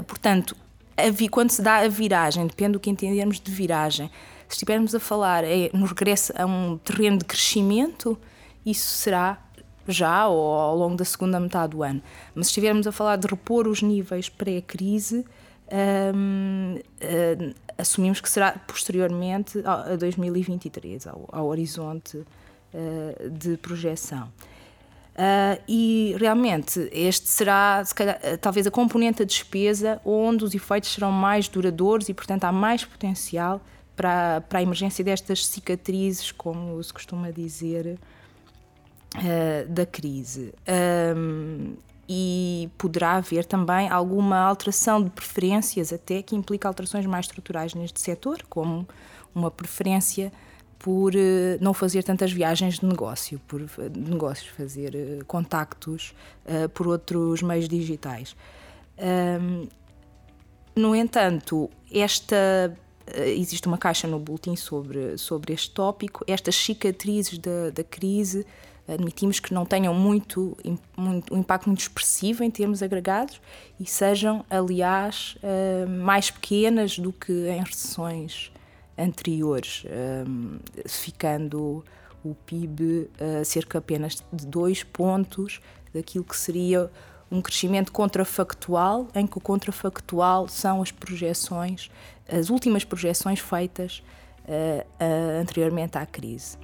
portanto, 0.08 0.56
quando 1.30 1.50
se 1.50 1.62
dá 1.62 1.78
a 1.78 1.88
viragem, 1.88 2.48
depende 2.48 2.74
do 2.74 2.80
que 2.80 2.90
entendermos 2.90 3.40
de 3.40 3.52
viragem, 3.52 4.10
se 4.48 4.56
estivermos 4.56 4.94
a 4.94 5.00
falar 5.00 5.44
é, 5.44 5.70
no 5.74 5.86
regresso 5.86 6.34
a 6.36 6.46
um 6.46 6.78
terreno 6.78 7.18
de 7.18 7.26
crescimento, 7.26 8.18
isso 8.66 8.88
será 8.88 9.38
já 9.88 10.28
ou 10.28 10.54
ao 10.54 10.76
longo 10.76 10.96
da 10.96 11.06
segunda 11.06 11.40
metade 11.40 11.72
do 11.72 11.84
ano. 11.84 12.02
Mas 12.36 12.48
se 12.48 12.52
estivermos 12.52 12.88
a 12.88 12.92
falar 12.92 13.16
de 13.18 13.28
repor 13.28 13.68
os 13.68 13.82
níveis 13.82 14.30
pré-crise, 14.30 15.26
hum, 16.16 16.76
hum, 16.78 17.54
assumimos 17.78 18.22
que 18.22 18.30
será 18.30 18.54
posteriormente 18.68 19.62
a 19.66 19.96
2023, 19.96 21.08
ao, 21.08 21.28
ao 21.32 21.48
horizonte 21.48 22.18
uh, 22.18 23.30
de 23.30 23.58
projeção. 23.58 24.32
Uh, 25.12 25.62
e 25.68 26.16
realmente 26.18 26.90
este 26.92 27.28
será, 27.28 27.84
calhar, 27.94 28.18
talvez, 28.40 28.66
a 28.66 28.72
componente 28.72 29.20
da 29.20 29.26
despesa 29.26 30.00
onde 30.06 30.46
os 30.46 30.56
efeitos 30.56 30.94
serão 30.94 31.12
mais 31.12 31.50
duradouros 31.50 32.08
e, 32.08 32.14
portanto, 32.14 32.46
há 32.46 32.52
mais 32.52 32.86
potencial 32.86 33.62
para, 33.94 34.42
para 34.42 34.60
a 34.60 34.62
emergência 34.62 35.04
destas 35.04 35.46
cicatrizes, 35.46 36.32
como 36.32 36.82
se 36.82 36.94
costuma 36.94 37.30
dizer, 37.30 38.00
uh, 39.16 39.68
da 39.70 39.86
crise. 39.86 40.54
Um, 41.16 41.76
e 42.14 42.70
poderá 42.78 43.14
haver 43.14 43.46
também 43.46 43.88
alguma 43.88 44.38
alteração 44.38 45.02
de 45.02 45.10
preferências, 45.10 45.94
até 45.94 46.22
que 46.22 46.36
implica 46.36 46.68
alterações 46.68 47.06
mais 47.06 47.26
estruturais 47.26 47.74
neste 47.74 48.02
setor, 48.02 48.44
como 48.50 48.86
uma 49.34 49.50
preferência 49.50 50.30
por 50.78 51.14
uh, 51.16 51.18
não 51.62 51.74
fazer 51.74 52.04
tantas 52.04 52.32
viagens 52.34 52.80
de 52.80 52.86
negócio, 52.86 53.40
por 53.48 53.62
de 53.62 54.12
negócios, 54.12 54.50
fazer 54.50 54.94
uh, 54.94 55.26
contactos 55.26 56.14
uh, 56.46 56.68
por 56.70 56.88
outros 56.88 57.42
meios 57.42 57.70
digitais. 57.70 58.36
Um, 58.98 59.68
no 60.76 60.96
entanto, 60.96 61.70
esta 61.92 62.76
existe 63.26 63.68
uma 63.68 63.78
caixa 63.78 64.08
no 64.08 64.20
boletim 64.20 64.56
sobre, 64.56 65.18
sobre 65.18 65.54
este 65.54 65.72
tópico. 65.72 66.24
Estas 66.28 66.56
cicatrizes 66.56 67.38
da, 67.40 67.70
da 67.70 67.84
crise 67.84 68.46
admitimos 68.94 69.40
que 69.40 69.54
não 69.54 69.66
tenham 69.66 69.94
muito, 69.94 70.58
muito, 70.98 71.34
um 71.34 71.40
impacto 71.40 71.68
muito 71.68 71.82
expressivo 71.82 72.44
em 72.44 72.52
termos 72.52 72.84
agregados 72.84 73.42
e 73.80 73.86
sejam, 73.86 74.46
aliás, 74.50 75.38
uh, 75.38 75.90
mais 75.90 76.30
pequenas 76.30 77.00
do 77.00 77.14
que 77.14 77.32
em 77.48 77.64
recessões 77.64 78.52
anteriores, 78.98 79.84
eh, 79.88 80.24
ficando 80.86 81.84
o 82.24 82.36
PIB 82.36 82.84
uh, 82.84 83.44
cerca 83.44 83.80
apenas 83.80 84.24
de 84.32 84.46
dois 84.46 84.84
pontos 84.84 85.60
daquilo 85.92 86.24
que 86.24 86.38
seria 86.38 86.92
um 87.32 87.42
crescimento 87.42 87.92
contrafactual, 87.92 89.08
em 89.16 89.26
que 89.26 89.38
o 89.38 89.42
contrafactual 89.42 90.48
são 90.48 90.82
as 90.84 90.92
projeções, 90.92 91.90
as 92.30 92.50
últimas 92.50 92.84
projeções 92.84 93.40
feitas 93.40 94.04
anteriormente 95.40 95.98
à 95.98 96.06
crise. 96.06 96.58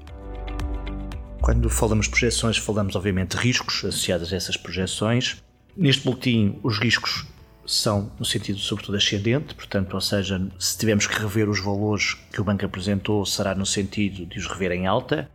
Quando 1.48 1.70
falamos 1.70 2.08
de 2.08 2.12
projeções, 2.12 2.58
falamos 2.58 2.94
obviamente 2.98 3.38
de 3.38 3.42
riscos 3.42 3.78
associados 3.86 4.34
a 4.34 4.36
essas 4.36 4.58
projeções. 4.58 5.42
Neste 5.78 6.04
boletim, 6.04 6.60
os 6.62 6.78
riscos 6.78 7.26
são 7.66 8.12
no 8.20 8.26
sentido 8.26 8.60
sobretudo 8.60 8.98
ascendente, 8.98 9.56
portanto, 9.56 9.94
ou 9.94 10.02
seja, 10.02 10.46
se 10.60 10.78
tivermos 10.78 11.08
que 11.08 11.18
rever 11.18 11.48
os 11.48 11.62
valores 11.62 12.16
que 12.34 12.42
o 12.42 12.44
banco 12.44 12.66
apresentou, 12.66 13.26
será 13.26 13.56
no 13.56 13.66
sentido 13.66 14.26
de 14.26 14.38
os 14.38 14.46
rever 14.46 14.74
em 14.74 14.88
alta. 14.88 15.32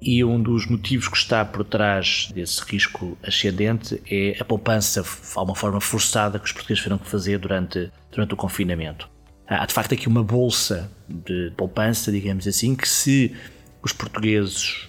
E 0.00 0.24
um 0.24 0.42
dos 0.42 0.66
motivos 0.66 1.06
que 1.06 1.16
está 1.16 1.44
por 1.44 1.62
trás 1.64 2.28
desse 2.34 2.60
risco 2.64 3.16
ascendente 3.22 4.02
é 4.10 4.36
a 4.40 4.44
poupança, 4.44 5.04
há 5.36 5.42
uma 5.42 5.54
forma 5.54 5.80
forçada 5.80 6.40
que 6.40 6.46
os 6.46 6.50
portugueses 6.50 6.82
tiveram 6.82 6.98
que 6.98 7.08
fazer 7.08 7.38
durante, 7.38 7.88
durante 8.10 8.34
o 8.34 8.36
confinamento. 8.36 9.08
Há 9.46 9.64
de 9.64 9.72
facto 9.72 9.94
aqui 9.94 10.08
uma 10.08 10.24
bolsa 10.24 10.90
de 11.08 11.52
poupança, 11.56 12.10
digamos 12.10 12.48
assim, 12.48 12.74
que 12.74 12.88
se 12.88 13.32
os 13.80 13.92
portugueses 13.92 14.88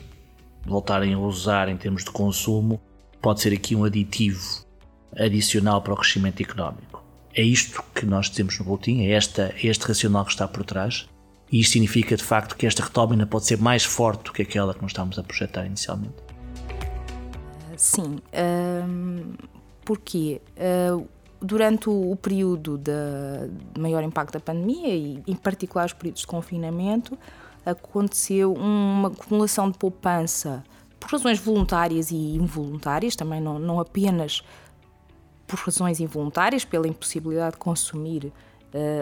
voltarem 0.65 1.13
a 1.13 1.20
usar 1.20 1.70
em 1.70 1.77
termos 1.77 2.03
de 2.03 2.12
consumo, 2.12 2.82
pode 3.22 3.41
ser 3.41 3.53
aqui 3.53 3.75
um 3.75 3.84
aditivo 3.84 4.65
adicional 5.15 5.82
para 5.82 5.93
o 5.93 5.98
crescimento 5.98 6.41
económico. 6.41 7.03
É 7.34 7.41
isto 7.41 7.84
que 7.96 8.05
nós 8.05 8.29
dizemos 8.29 8.60
no 8.60 8.65
boletim, 8.65 9.01
é, 9.01 9.12
esta, 9.12 9.53
é 9.55 9.67
este 9.67 9.86
racional 9.86 10.25
que 10.25 10.32
está 10.32 10.48
por 10.48 10.63
trás, 10.63 11.08
e 11.51 11.60
isto 11.60 11.74
significa 11.74 12.15
de 12.15 12.24
facto 12.24 12.55
que 12.55 12.65
esta 12.65 12.84
retoma 12.84 13.25
pode 13.25 13.46
ser 13.46 13.58
mais 13.58 13.84
forte 13.84 14.25
do 14.25 14.34
que 14.34 14.41
aquela 14.41 14.74
que 14.74 14.82
nós 14.82 14.91
estávamos 14.91 15.20
a 15.20 15.24
projetar 15.24 15.65
inicialmente. 15.65 16.15
Sim, 17.77 18.20
um, 18.88 19.34
porque 19.84 20.41
uh, 20.58 21.08
durante 21.41 21.89
o, 21.89 22.15
período 22.15 22.77
de 22.77 23.79
maior 23.79 24.03
impacto 24.03 24.34
da 24.34 24.39
pandemia 24.39 24.96
e 24.96 25.22
em 25.27 25.36
particular 25.36 25.86
os 25.86 25.93
períodos 25.93 26.22
de 26.22 26.27
confinamento, 26.27 27.17
aconteceu 27.65 28.53
uma 28.53 29.10
acumulação 29.10 29.70
de 29.70 29.77
poupança 29.77 30.63
por 31.00 31.12
razões 31.12 31.39
voluntárias 31.39 32.12
e 32.12 32.36
involuntárias, 32.36 33.15
também 33.15 33.41
não, 33.41 33.60
não 33.60 33.79
apenas 33.79 34.41
por 35.46 35.60
razões 35.60 36.00
involuntárias, 36.00 36.63
pela 36.63 36.88
impossibilidade 36.88 37.53
de 37.53 37.58
consumir 37.58 38.25
uh, 38.25 38.32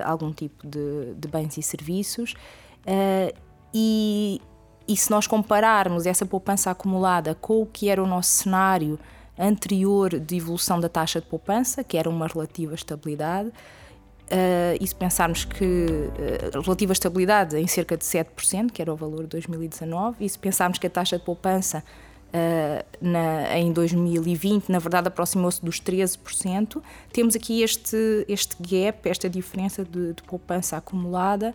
algum 0.03 0.31
tipo 0.31 0.67
de, 0.67 1.13
de, 1.15 1.27
bens 1.27 1.57
e 1.57 1.61
serviços. 1.61 2.33
Uh, 2.81 3.33
e, 3.73 4.41
e 4.87 4.97
se 4.97 5.11
nós 5.11 5.27
compararmos 5.27 6.05
essa 6.05 6.25
poupança 6.25 6.71
acumulada 6.71 7.35
com 7.35 7.61
o 7.61 7.65
que 7.65 7.87
era 7.87 8.03
o 8.03 8.07
nosso 8.07 8.31
cenário 8.31 8.99
anterior 9.37 10.19
de 10.19 10.35
evolução 10.35 10.79
da 10.79 10.89
taxa 10.89 11.21
de 11.21 11.27
poupança, 11.27 11.83
que 11.83 11.97
era 11.97 12.09
uma 12.09 12.27
relativa 12.27 12.73
estabilidade, 12.73 13.51
Uh, 14.31 14.79
e 14.79 14.87
se 14.87 14.95
pensarmos 14.95 15.43
que 15.43 15.65
uh, 15.65 16.61
relativa 16.61 16.93
estabilidade 16.93 17.57
em 17.57 17.67
cerca 17.67 17.97
de 17.97 18.05
7%, 18.05 18.71
que 18.71 18.81
era 18.81 18.93
o 18.93 18.95
valor 18.95 19.23
de 19.23 19.27
2019, 19.27 20.23
e 20.23 20.29
se 20.29 20.39
pensarmos 20.39 20.77
que 20.77 20.87
a 20.87 20.89
taxa 20.89 21.19
de 21.19 21.25
poupança 21.25 21.83
uh, 22.29 22.85
na, 23.01 23.59
em 23.59 23.73
2020, 23.73 24.69
na 24.69 24.79
verdade, 24.79 25.09
aproximou-se 25.09 25.63
dos 25.63 25.81
13%, 25.81 26.81
temos 27.11 27.35
aqui 27.35 27.61
este, 27.61 28.25
este 28.25 28.55
gap, 28.61 29.09
esta 29.09 29.29
diferença 29.29 29.83
de, 29.83 30.13
de 30.13 30.23
poupança 30.23 30.77
acumulada 30.77 31.53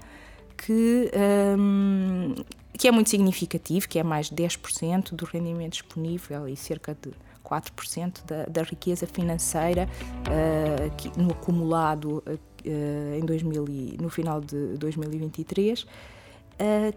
que, 0.56 1.11
um, 1.59 2.35
que 2.76 2.88
é 2.88 2.90
muito 2.90 3.09
significativo, 3.09 3.88
que 3.88 3.99
é 3.99 4.02
mais 4.02 4.28
de 4.28 4.37
10% 4.37 5.14
do 5.14 5.25
rendimento 5.25 5.73
disponível 5.73 6.47
e 6.47 6.54
cerca 6.56 6.95
de 7.00 7.11
4% 7.45 8.25
da, 8.26 8.45
da 8.47 8.62
riqueza 8.62 9.06
financeira 9.06 9.88
uh, 10.26 11.21
no 11.21 11.30
acumulado 11.30 12.23
uh, 12.26 12.38
em 12.71 13.25
2000 13.25 13.65
e, 13.69 13.97
no 14.01 14.09
final 14.09 14.41
de 14.41 14.77
2023, 14.77 15.83
uh, 15.83 15.87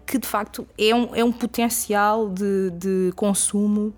que 0.06 0.18
de 0.18 0.26
facto 0.26 0.66
é 0.78 0.94
um, 0.94 1.14
é 1.14 1.24
um 1.24 1.32
potencial 1.32 2.28
de, 2.28 2.70
de 2.70 3.12
consumo 3.14 3.92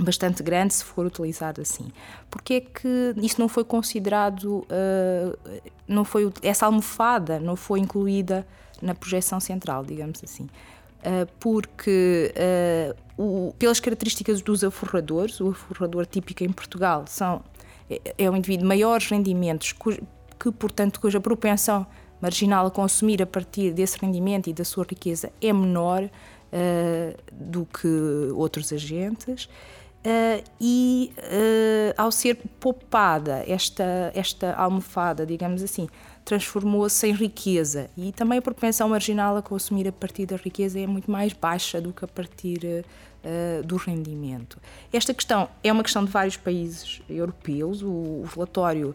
bastante 0.00 0.42
grande 0.42 0.74
se 0.74 0.84
for 0.84 1.06
utilizado 1.06 1.60
assim. 1.60 1.88
Porque 2.30 2.54
é 2.54 2.60
que 2.60 3.14
isso 3.16 3.40
não 3.40 3.48
foi 3.48 3.64
considerado, 3.64 4.58
uh, 4.58 5.60
não 5.86 6.04
foi 6.04 6.32
essa 6.42 6.66
almofada 6.66 7.40
não 7.40 7.56
foi 7.56 7.80
incluída 7.80 8.46
na 8.80 8.94
projeção 8.94 9.40
central, 9.40 9.84
digamos 9.84 10.22
assim. 10.22 10.48
Porque 11.38 12.32
o, 13.18 13.52
pelas 13.58 13.80
características 13.80 14.40
dos 14.40 14.62
aforradores, 14.62 15.40
o 15.40 15.50
aforrador 15.50 16.06
típico 16.06 16.44
em 16.44 16.52
Portugal 16.52 17.04
são, 17.08 17.42
é, 17.90 18.14
é 18.16 18.30
um 18.30 18.36
indivíduo 18.36 18.62
de 18.62 18.68
maiores 18.68 19.08
rendimentos, 19.08 19.74
que, 20.38 20.50
portanto, 20.50 21.00
cuja 21.00 21.20
propensão 21.20 21.86
marginal 22.20 22.66
a 22.66 22.70
consumir 22.70 23.22
a 23.22 23.26
partir 23.26 23.72
desse 23.72 23.98
rendimento 23.98 24.48
e 24.48 24.52
da 24.52 24.64
sua 24.64 24.84
riqueza 24.88 25.30
é 25.40 25.52
menor 25.52 26.04
uh, 26.04 27.16
do 27.32 27.66
que 27.66 27.88
outros 28.34 28.72
agentes. 28.72 29.48
Uh, 29.98 30.42
e 30.60 31.12
uh, 31.18 31.94
ao 31.96 32.12
ser 32.12 32.36
poupada 32.60 33.44
esta, 33.46 34.12
esta 34.14 34.54
almofada, 34.54 35.26
digamos 35.26 35.60
assim, 35.62 35.88
transformou-se 36.24 37.04
em 37.06 37.12
riqueza 37.12 37.90
e 37.96 38.12
também 38.12 38.38
a 38.38 38.42
propensão 38.42 38.88
marginal 38.88 39.36
a 39.36 39.42
consumir 39.42 39.88
a 39.88 39.92
partir 39.92 40.24
da 40.24 40.36
riqueza 40.36 40.78
é 40.78 40.86
muito 40.86 41.10
mais 41.10 41.32
baixa 41.32 41.80
do 41.80 41.92
que 41.92 42.04
a 42.04 42.08
partir 42.08 42.60
uh, 42.64 43.66
do 43.66 43.76
rendimento. 43.76 44.58
Esta 44.92 45.12
questão 45.12 45.48
é 45.64 45.72
uma 45.72 45.82
questão 45.82 46.04
de 46.04 46.10
vários 46.10 46.36
países 46.36 47.02
europeus. 47.08 47.82
O, 47.82 47.88
o 47.88 48.28
relatório 48.32 48.94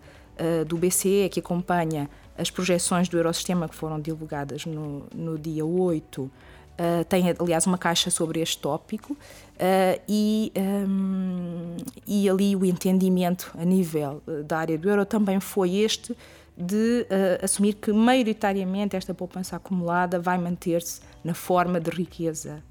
do 0.67 0.77
BCE, 0.77 1.29
que 1.29 1.39
acompanha 1.39 2.09
as 2.37 2.49
projeções 2.49 3.07
do 3.07 3.17
Eurosistema 3.17 3.69
que 3.69 3.75
foram 3.75 3.99
divulgadas 3.99 4.65
no, 4.65 5.05
no 5.13 5.37
dia 5.37 5.65
8, 5.65 6.31
Uh, 6.73 7.05
tem, 7.05 7.23
aliás, 7.37 7.67
uma 7.67 7.77
caixa 7.77 8.09
sobre 8.09 8.39
este 8.39 8.57
tópico 8.57 9.13
uh, 9.13 10.01
e, 10.09 10.51
um, 10.57 11.77
e 12.07 12.27
ali 12.27 12.55
o 12.55 12.65
entendimento 12.65 13.53
a 13.55 13.63
nível 13.63 14.23
da 14.43 14.57
área 14.57 14.75
do 14.75 14.89
euro 14.89 15.05
também 15.05 15.39
foi 15.39 15.75
este 15.75 16.17
de 16.57 17.05
assumir 17.43 17.73
que 17.73 17.93
maioritariamente 17.93 18.95
esta 18.95 19.13
poupança 19.13 19.55
acumulada 19.55 20.19
vai 20.19 20.37
manter-se 20.39 21.01
na 21.23 21.35
forma 21.35 21.79
de 21.79 21.89
riqueza, 21.89 22.63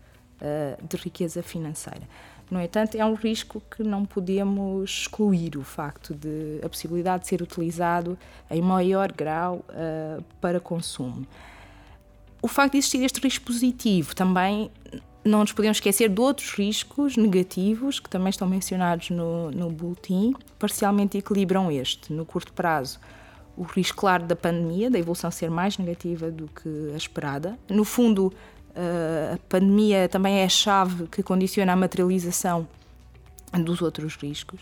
de 0.88 0.97
riqueza 0.97 1.42
financeira. 1.42 2.02
No 2.52 2.61
entanto, 2.61 2.97
é 2.97 3.04
um 3.04 3.14
risco 3.14 3.62
que 3.75 3.82
não 3.82 4.04
podemos 4.04 4.90
excluir 4.90 5.56
o 5.56 5.62
facto 5.62 6.14
de 6.14 6.61
a 6.62 6.68
possibilidade 6.68 7.23
de 7.23 7.28
ser 7.28 7.40
utilizado 7.40 8.18
em 8.50 8.61
maior 8.61 9.11
grau 9.11 9.64
para 10.40 10.61
consumo 10.61 11.26
o 12.42 12.49
facto 12.49 12.73
de 12.73 12.78
existir 12.78 13.02
este 13.04 13.21
risco 13.21 13.47
positivo 13.47 14.14
também 14.16 14.68
não 15.25 15.40
nos 15.40 15.52
podemos 15.52 15.76
esquecer 15.76 16.09
de 16.09 16.21
outros 16.21 16.50
riscos 16.50 17.16
negativos 17.16 18.00
que 18.00 18.11
também 18.11 18.30
estão 18.30 18.49
mencionados 18.49 19.11
no, 19.11 19.52
no 19.52 19.71
boletim, 19.71 20.35
parcialmente 20.59 21.16
equilibram 21.16 21.71
este. 21.71 22.12
No 22.12 22.26
curto 22.26 22.52
prazo, 22.52 22.99
o 23.56 23.62
risco 23.62 23.99
claro 23.99 24.25
da 24.25 24.35
pandemia, 24.35 24.90
da 24.90 24.99
evolução 24.99 25.30
ser 25.30 25.49
mais 25.49 25.78
negativa 25.78 26.28
do 26.28 26.49
que 26.49 26.90
a 26.92 26.97
esperada. 26.97 27.56
No 27.71 27.85
fundo, 27.85 28.32
a 28.75 29.38
pandemia 29.49 30.09
também 30.09 30.41
é 30.41 30.45
a 30.45 30.49
chave 30.49 31.07
que 31.09 31.23
condiciona 31.23 31.73
a 31.73 31.76
materialização 31.76 32.67
dos 33.52 33.83
outros 33.83 34.17
riscos. 34.17 34.61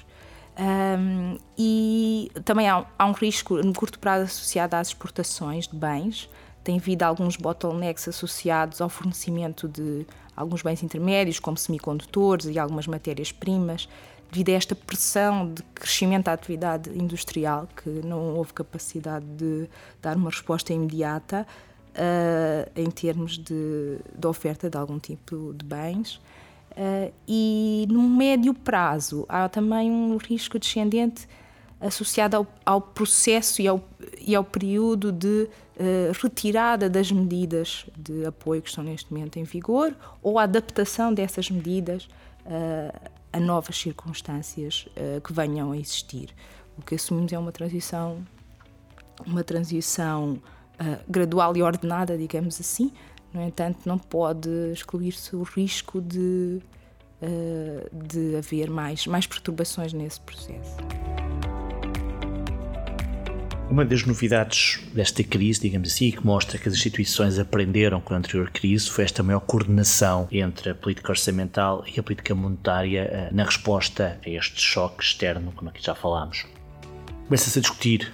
Um, 0.59 1.39
e 1.57 2.31
também 2.45 2.69
há, 2.69 2.85
há 2.99 3.07
um 3.07 3.13
risco 3.13 3.57
no 3.57 3.73
curto 3.73 3.99
prazo 3.99 4.25
associado 4.25 4.77
às 4.77 4.89
exportações 4.89 5.67
de 5.67 5.77
bens, 5.77 6.29
tem 6.63 6.77
havido 6.77 7.05
alguns 7.05 7.37
bottlenecks 7.37 8.07
associados 8.09 8.81
ao 8.81 8.89
fornecimento 8.89 9.67
de 9.67 10.07
alguns 10.37 10.63
bens 10.63 10.83
intermédios, 10.83 11.39
como 11.39 11.57
semicondutores 11.57 12.47
e 12.47 12.59
algumas 12.59 12.87
matérias-primas, 12.87 13.89
devido 14.31 14.51
a 14.51 14.53
esta 14.53 14.75
pressão 14.75 15.53
de 15.53 15.63
crescimento 15.75 16.27
da 16.27 16.33
atividade 16.35 16.91
industrial, 16.91 17.67
que 17.83 17.89
não 17.89 18.37
houve 18.37 18.53
capacidade 18.53 19.25
de 19.25 19.69
dar 20.03 20.17
uma 20.17 20.31
resposta 20.31 20.73
imediata 20.73 21.47
uh, 21.91 22.71
em 22.75 22.91
termos 22.91 23.39
de, 23.39 23.99
de, 24.17 24.27
oferta 24.27 24.69
de 24.69 24.77
algum 24.77 24.99
tipo 24.99 25.55
de 25.55 25.65
bens. 25.65 26.17
Uh, 26.73 27.13
e 27.27 27.87
no 27.91 28.03
médio 28.03 28.55
prazo 28.55 29.27
há 29.29 29.49
também 29.49 29.91
um 29.91 30.17
risco 30.17 30.59
descendente 30.59 31.29
associado 31.81 32.37
ao, 32.37 32.47
ao 32.65 32.81
processo 32.81 33.61
e 33.61 33.67
ao, 33.67 33.83
e 34.19 34.35
ao 34.35 34.45
período 34.45 35.11
de 35.11 35.49
uh, 35.49 36.13
retirada 36.23 36.89
das 36.89 37.11
medidas 37.11 37.87
de 37.97 38.25
apoio 38.25 38.63
que 38.63 38.69
estão 38.69 38.85
neste 38.85 39.13
momento 39.13 39.39
em 39.39 39.45
vigor 39.45 39.95
ou 40.23 40.39
adaptação 40.39 41.13
dessas 41.13 41.51
medidas 41.51 42.09
a 43.33 43.39
novas 43.39 43.77
circunstâncias 43.77 44.89
que 45.23 45.33
venham 45.33 45.71
a 45.71 45.77
existir. 45.77 46.35
O 46.77 46.83
que 46.83 46.95
assumimos 46.97 47.33
é 47.33 47.39
uma 47.39 47.53
transição, 47.53 48.27
uma 49.25 49.45
transição 49.45 50.41
gradual 51.09 51.57
e 51.57 51.63
ordenada, 51.63 52.17
digamos 52.17 52.61
assim. 52.61 52.93
No 53.33 53.43
entanto, 53.43 53.81
não 53.87 53.99
pode 53.99 54.49
excluir-se 54.73 55.37
o 55.37 55.43
risco 55.43 56.01
de, 56.01 56.61
de 57.93 58.37
haver 58.37 58.69
mais, 58.71 59.07
mais 59.07 59.27
perturbações 59.27 59.93
nesse 59.93 60.21
processo. 60.21 60.77
Uma 63.71 63.85
das 63.85 64.05
novidades 64.05 64.81
desta 64.93 65.23
crise, 65.23 65.61
digamos 65.61 65.93
assim, 65.93 66.11
que 66.11 66.27
mostra 66.27 66.59
que 66.59 66.69
as 66.69 66.75
instituições 66.75 67.39
aprenderam 67.39 68.01
com 68.01 68.13
a 68.13 68.17
anterior 68.17 68.51
crise, 68.51 68.91
foi 68.91 69.05
esta 69.05 69.23
maior 69.23 69.39
coordenação 69.39 70.27
entre 70.33 70.71
a 70.71 70.75
política 70.75 71.13
orçamental 71.13 71.85
e 71.87 72.01
a 72.01 72.03
política 72.03 72.35
monetária 72.35 73.03
eh, 73.03 73.29
na 73.31 73.45
resposta 73.45 74.19
a 74.27 74.29
este 74.29 74.61
choque 74.61 75.05
externo, 75.05 75.53
como 75.55 75.71
aqui 75.71 75.85
já 75.85 75.95
falámos. 75.95 76.47
Começa-se 77.29 77.61
a 77.61 77.63
discutir 77.63 78.13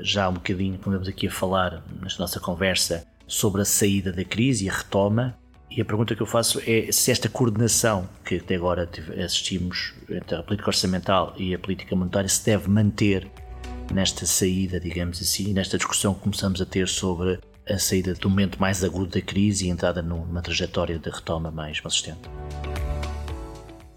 já 0.00 0.28
um 0.28 0.34
bocadinho, 0.34 0.78
como 0.78 0.96
estamos 0.96 1.08
aqui 1.08 1.26
a 1.26 1.30
falar 1.30 1.82
nesta 2.00 2.22
nossa 2.22 2.40
conversa, 2.40 3.06
sobre 3.26 3.62
a 3.62 3.64
saída 3.64 4.12
da 4.12 4.24
crise 4.24 4.66
e 4.66 4.70
a 4.70 4.72
retoma. 4.72 5.36
E 5.70 5.80
a 5.80 5.84
pergunta 5.84 6.14
que 6.14 6.22
eu 6.22 6.26
faço 6.26 6.60
é 6.66 6.90
se 6.92 7.10
esta 7.10 7.28
coordenação 7.28 8.08
que 8.24 8.36
até 8.36 8.54
agora 8.54 8.88
assistimos 9.22 9.94
entre 10.08 10.36
a 10.36 10.42
política 10.42 10.70
orçamental 10.70 11.34
e 11.36 11.54
a 11.54 11.58
política 11.58 11.94
monetária 11.94 12.28
se 12.28 12.44
deve 12.44 12.68
manter 12.68 13.28
nesta 13.92 14.24
saída, 14.26 14.80
digamos 14.80 15.20
assim, 15.20 15.52
nesta 15.52 15.76
discussão 15.76 16.14
que 16.14 16.20
começamos 16.20 16.60
a 16.60 16.66
ter 16.66 16.88
sobre 16.88 17.38
a 17.68 17.78
saída 17.78 18.14
do 18.14 18.30
momento 18.30 18.60
mais 18.60 18.82
agudo 18.84 19.10
da 19.10 19.20
crise 19.20 19.66
e 19.66 19.70
a 19.70 19.72
entrada 19.72 20.00
numa 20.00 20.40
trajetória 20.40 20.98
de 20.98 21.10
retoma 21.10 21.50
mais 21.50 21.80
consistente? 21.80 22.20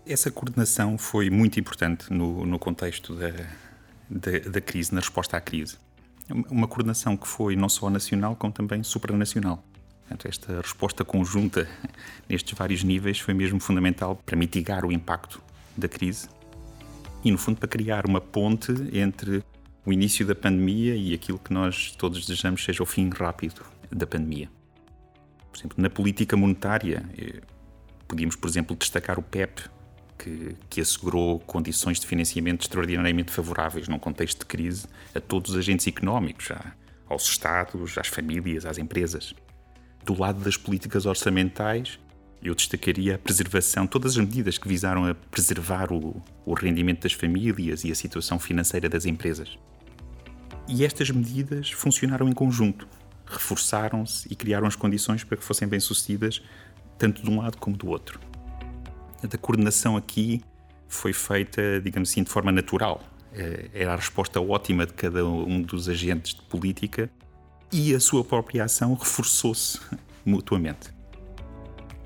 Essa 0.05 0.31
coordenação 0.31 0.97
foi 0.97 1.29
muito 1.29 1.59
importante 1.59 2.11
no, 2.11 2.45
no 2.45 2.57
contexto 2.57 3.15
da, 3.15 3.31
da, 4.09 4.39
da, 4.49 4.61
crise, 4.61 4.93
na 4.93 5.01
resposta 5.01 5.37
à 5.37 5.41
crise. 5.41 5.77
Uma 6.49 6.67
coordenação 6.67 7.17
que 7.17 7.27
foi 7.27 7.55
não 7.55 7.69
só 7.69 7.89
nacional, 7.89 8.35
como 8.35 8.53
também 8.53 8.83
supranacional. 8.83 9.63
Esta 10.23 10.59
resposta 10.61 11.05
conjunta 11.05 11.67
nestes 12.27 12.57
vários 12.57 12.83
níveis 12.83 13.19
foi 13.19 13.33
mesmo 13.33 13.59
fundamental 13.59 14.15
para 14.15 14.35
mitigar 14.35 14.85
o 14.85 14.91
impacto 14.91 15.41
da 15.77 15.87
crise 15.87 16.27
e, 17.23 17.31
no 17.31 17.37
fundo, 17.37 17.59
para 17.59 17.67
criar 17.67 18.05
uma 18.05 18.19
ponte 18.19 18.71
entre 18.91 19.43
o 19.85 19.93
início 19.93 20.25
da 20.25 20.35
pandemia 20.35 20.95
e 20.95 21.13
aquilo 21.13 21.37
que 21.37 21.53
nós 21.53 21.91
todos 21.97 22.25
desejamos 22.25 22.63
seja 22.63 22.81
o 22.81 22.85
fim 22.85 23.09
rápido 23.09 23.61
da 23.91 24.05
pandemia. 24.07 24.49
Por 25.51 25.59
exemplo, 25.59 25.81
na 25.81 25.89
política 25.89 26.37
monetária, 26.37 27.03
eh, 27.17 27.41
podíamos, 28.07 28.35
por 28.35 28.47
exemplo, 28.47 28.75
destacar 28.75 29.19
o 29.19 29.21
PEP, 29.21 29.61
que, 30.19 30.55
que, 30.69 30.81
assegurou 30.81 31.39
condições 31.39 31.99
de 31.99 32.05
financiamento 32.05 32.61
extraordinariamente 32.61 33.31
favoráveis 33.31 33.87
num 33.87 33.97
contexto 33.97 34.39
de 34.39 34.45
crise 34.45 34.85
a 35.15 35.21
todos 35.21 35.51
os 35.51 35.57
agentes 35.57 35.87
económicos, 35.87 36.49
aos 37.07 37.23
Estados, 37.23 37.97
às 37.97 38.07
famílias, 38.07 38.65
às 38.65 38.77
empresas. 38.77 39.33
Do 40.05 40.19
lado 40.19 40.39
das 40.41 40.57
políticas 40.57 41.05
orçamentais, 41.05 41.97
eu 42.41 42.53
destacaria 42.53 43.15
a 43.15 43.17
preservação, 43.17 43.87
todas 43.87 44.13
as 44.13 44.17
medidas 44.17 44.57
que 44.57 44.67
visaram 44.67 45.05
a 45.05 45.15
preservar 45.15 45.91
o, 45.91 46.21
o 46.45 46.53
rendimento 46.53 47.03
das 47.03 47.13
famílias 47.13 47.83
e 47.83 47.91
a 47.91 47.95
situação 47.95 48.39
financeira 48.39 48.87
das 48.87 49.05
empresas. 49.05 49.57
E 50.67 50.85
estas 50.85 51.09
medidas 51.09 51.71
funcionaram 51.71 52.29
em 52.29 52.33
conjunto, 52.33 52.87
reforçaram-se 53.25 54.27
e 54.31 54.35
criaram 54.35 54.67
as 54.67 54.75
condições 54.75 55.23
para 55.23 55.37
que 55.37 55.43
fossem 55.43 55.67
bem-sucedidas, 55.67 56.41
tanto 56.97 57.21
de 57.23 57.29
um 57.29 57.41
lado 57.41 57.57
como 57.57 57.75
do 57.75 57.87
outro. 57.87 58.28
A 59.23 59.37
coordenação 59.37 59.97
aqui 59.97 60.41
foi 60.87 61.13
feita, 61.13 61.81
digamos 61.81 62.09
assim, 62.09 62.23
de 62.23 62.29
forma 62.29 62.51
natural. 62.51 63.03
Eh, 63.33 63.69
era 63.73 63.93
a 63.93 63.95
resposta 63.95 64.41
ótima 64.41 64.85
de 64.85 64.93
cada 64.93 65.25
um 65.25 65.61
dos 65.61 65.87
agentes 65.87 66.33
de 66.33 66.41
política 66.43 67.09
e 67.71 67.93
a 67.93 67.99
sua 67.99 68.23
própria 68.23 68.63
ação 68.63 68.93
reforçou-se 68.93 69.79
mutuamente. 70.25 70.89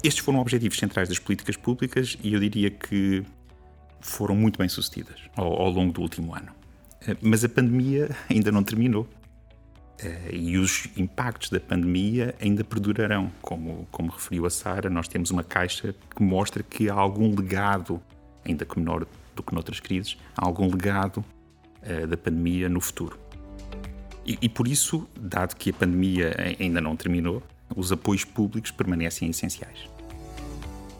Estes 0.03 0.23
foram 0.23 0.39
objetivos 0.39 0.77
centrais 0.77 1.07
das 1.07 1.19
políticas 1.19 1.55
públicas 1.55 2.17
e 2.21 2.33
eu 2.33 2.39
diria 2.39 2.69
que 2.69 3.23
foram 4.01 4.35
muito 4.35 4.59
bem 4.59 4.67
sucedidas 4.67 5.21
ao, 5.35 5.53
ao 5.53 5.69
longo 5.69 5.93
do 5.93 6.01
último 6.01 6.35
ano. 6.35 6.51
Eh, 7.07 7.15
mas 7.21 7.43
a 7.43 7.49
pandemia 7.49 8.09
ainda 8.29 8.51
não 8.51 8.63
terminou. 8.63 9.07
Eh, 9.99 10.29
e 10.33 10.57
os 10.57 10.87
impactos 10.97 11.49
da 11.49 11.59
pandemia 11.59 12.35
ainda 12.41 12.63
perdurarão. 12.63 13.31
Como, 13.41 13.87
como 13.91 14.11
referiu 14.11 14.45
a 14.45 14.49
Sara, 14.49 14.89
nós 14.89 15.07
temos 15.07 15.31
uma 15.31 15.43
caixa 15.43 15.95
que 16.15 16.23
mostra 16.23 16.63
que 16.63 16.89
há 16.89 16.93
algum 16.93 17.35
legado 17.35 18.01
ainda 18.45 18.65
que 18.65 18.77
menor 18.77 19.05
do 19.35 19.43
que 19.43 19.53
noutras 19.53 19.79
crises, 19.79 20.17
algum 20.35 20.69
legado 20.69 21.23
uh, 21.81 22.07
da 22.07 22.17
pandemia 22.17 22.69
no 22.69 22.81
futuro. 22.81 23.17
E, 24.25 24.37
e, 24.41 24.49
por 24.49 24.67
isso, 24.67 25.07
dado 25.19 25.55
que 25.55 25.69
a 25.69 25.73
pandemia 25.73 26.35
ainda 26.59 26.79
não 26.79 26.95
terminou, 26.95 27.43
os 27.75 27.91
apoios 27.91 28.23
públicos 28.23 28.71
permanecem 28.71 29.29
essenciais. 29.29 29.89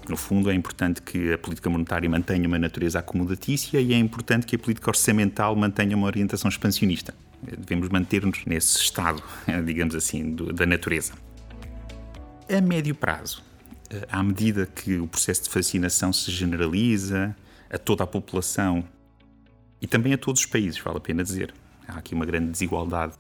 No 0.10 0.18
fundo, 0.18 0.50
é 0.52 0.54
importante 0.54 1.02
que 1.02 1.32
a 1.32 1.38
política 1.38 1.70
monetária 1.70 2.10
mantenha 2.10 2.46
uma 2.46 2.60
natureza 2.60 3.00
acomodatícia 3.00 3.80
e 3.80 3.94
é 3.94 3.98
importante 3.98 4.46
que 4.46 4.58
a 4.58 4.60
política 4.60 4.90
orçamental 4.90 5.56
mantenha 5.56 5.96
uma 5.96 6.08
orientação 6.08 6.50
expansionista. 6.50 7.14
Devemos 7.58 7.90
manter-nos 7.90 8.46
nesse 8.46 8.78
estado, 8.78 9.22
digamos 9.66 9.96
assim, 9.96 10.32
do, 10.34 10.54
da 10.54 10.66
natureza. 10.66 11.14
A 12.50 12.62
médio 12.62 12.96
prazo, 12.96 13.44
eh, 13.90 14.08
à 14.12 14.22
medida 14.22 14.66
que 14.66 14.98
o 14.98 15.08
processo 15.08 15.44
de 15.44 15.50
vacinação 15.50 16.12
se 16.12 16.32
generaliza 16.32 17.36
a 17.70 17.78
toda 17.78 18.04
a 18.04 18.08
população 18.08 18.84
e 19.82 19.88
também 19.88 20.14
a 20.14 20.18
todos 20.18 20.42
os 20.42 20.46
países, 20.46 20.80
vale 20.80 20.98
a 20.98 21.02
pena 21.02 21.24
dizer, 21.24 21.54
há 21.88 21.98
aqui 21.98 22.14
uma 22.14 22.26
grande 22.26 22.52
desigualdade 22.52 23.14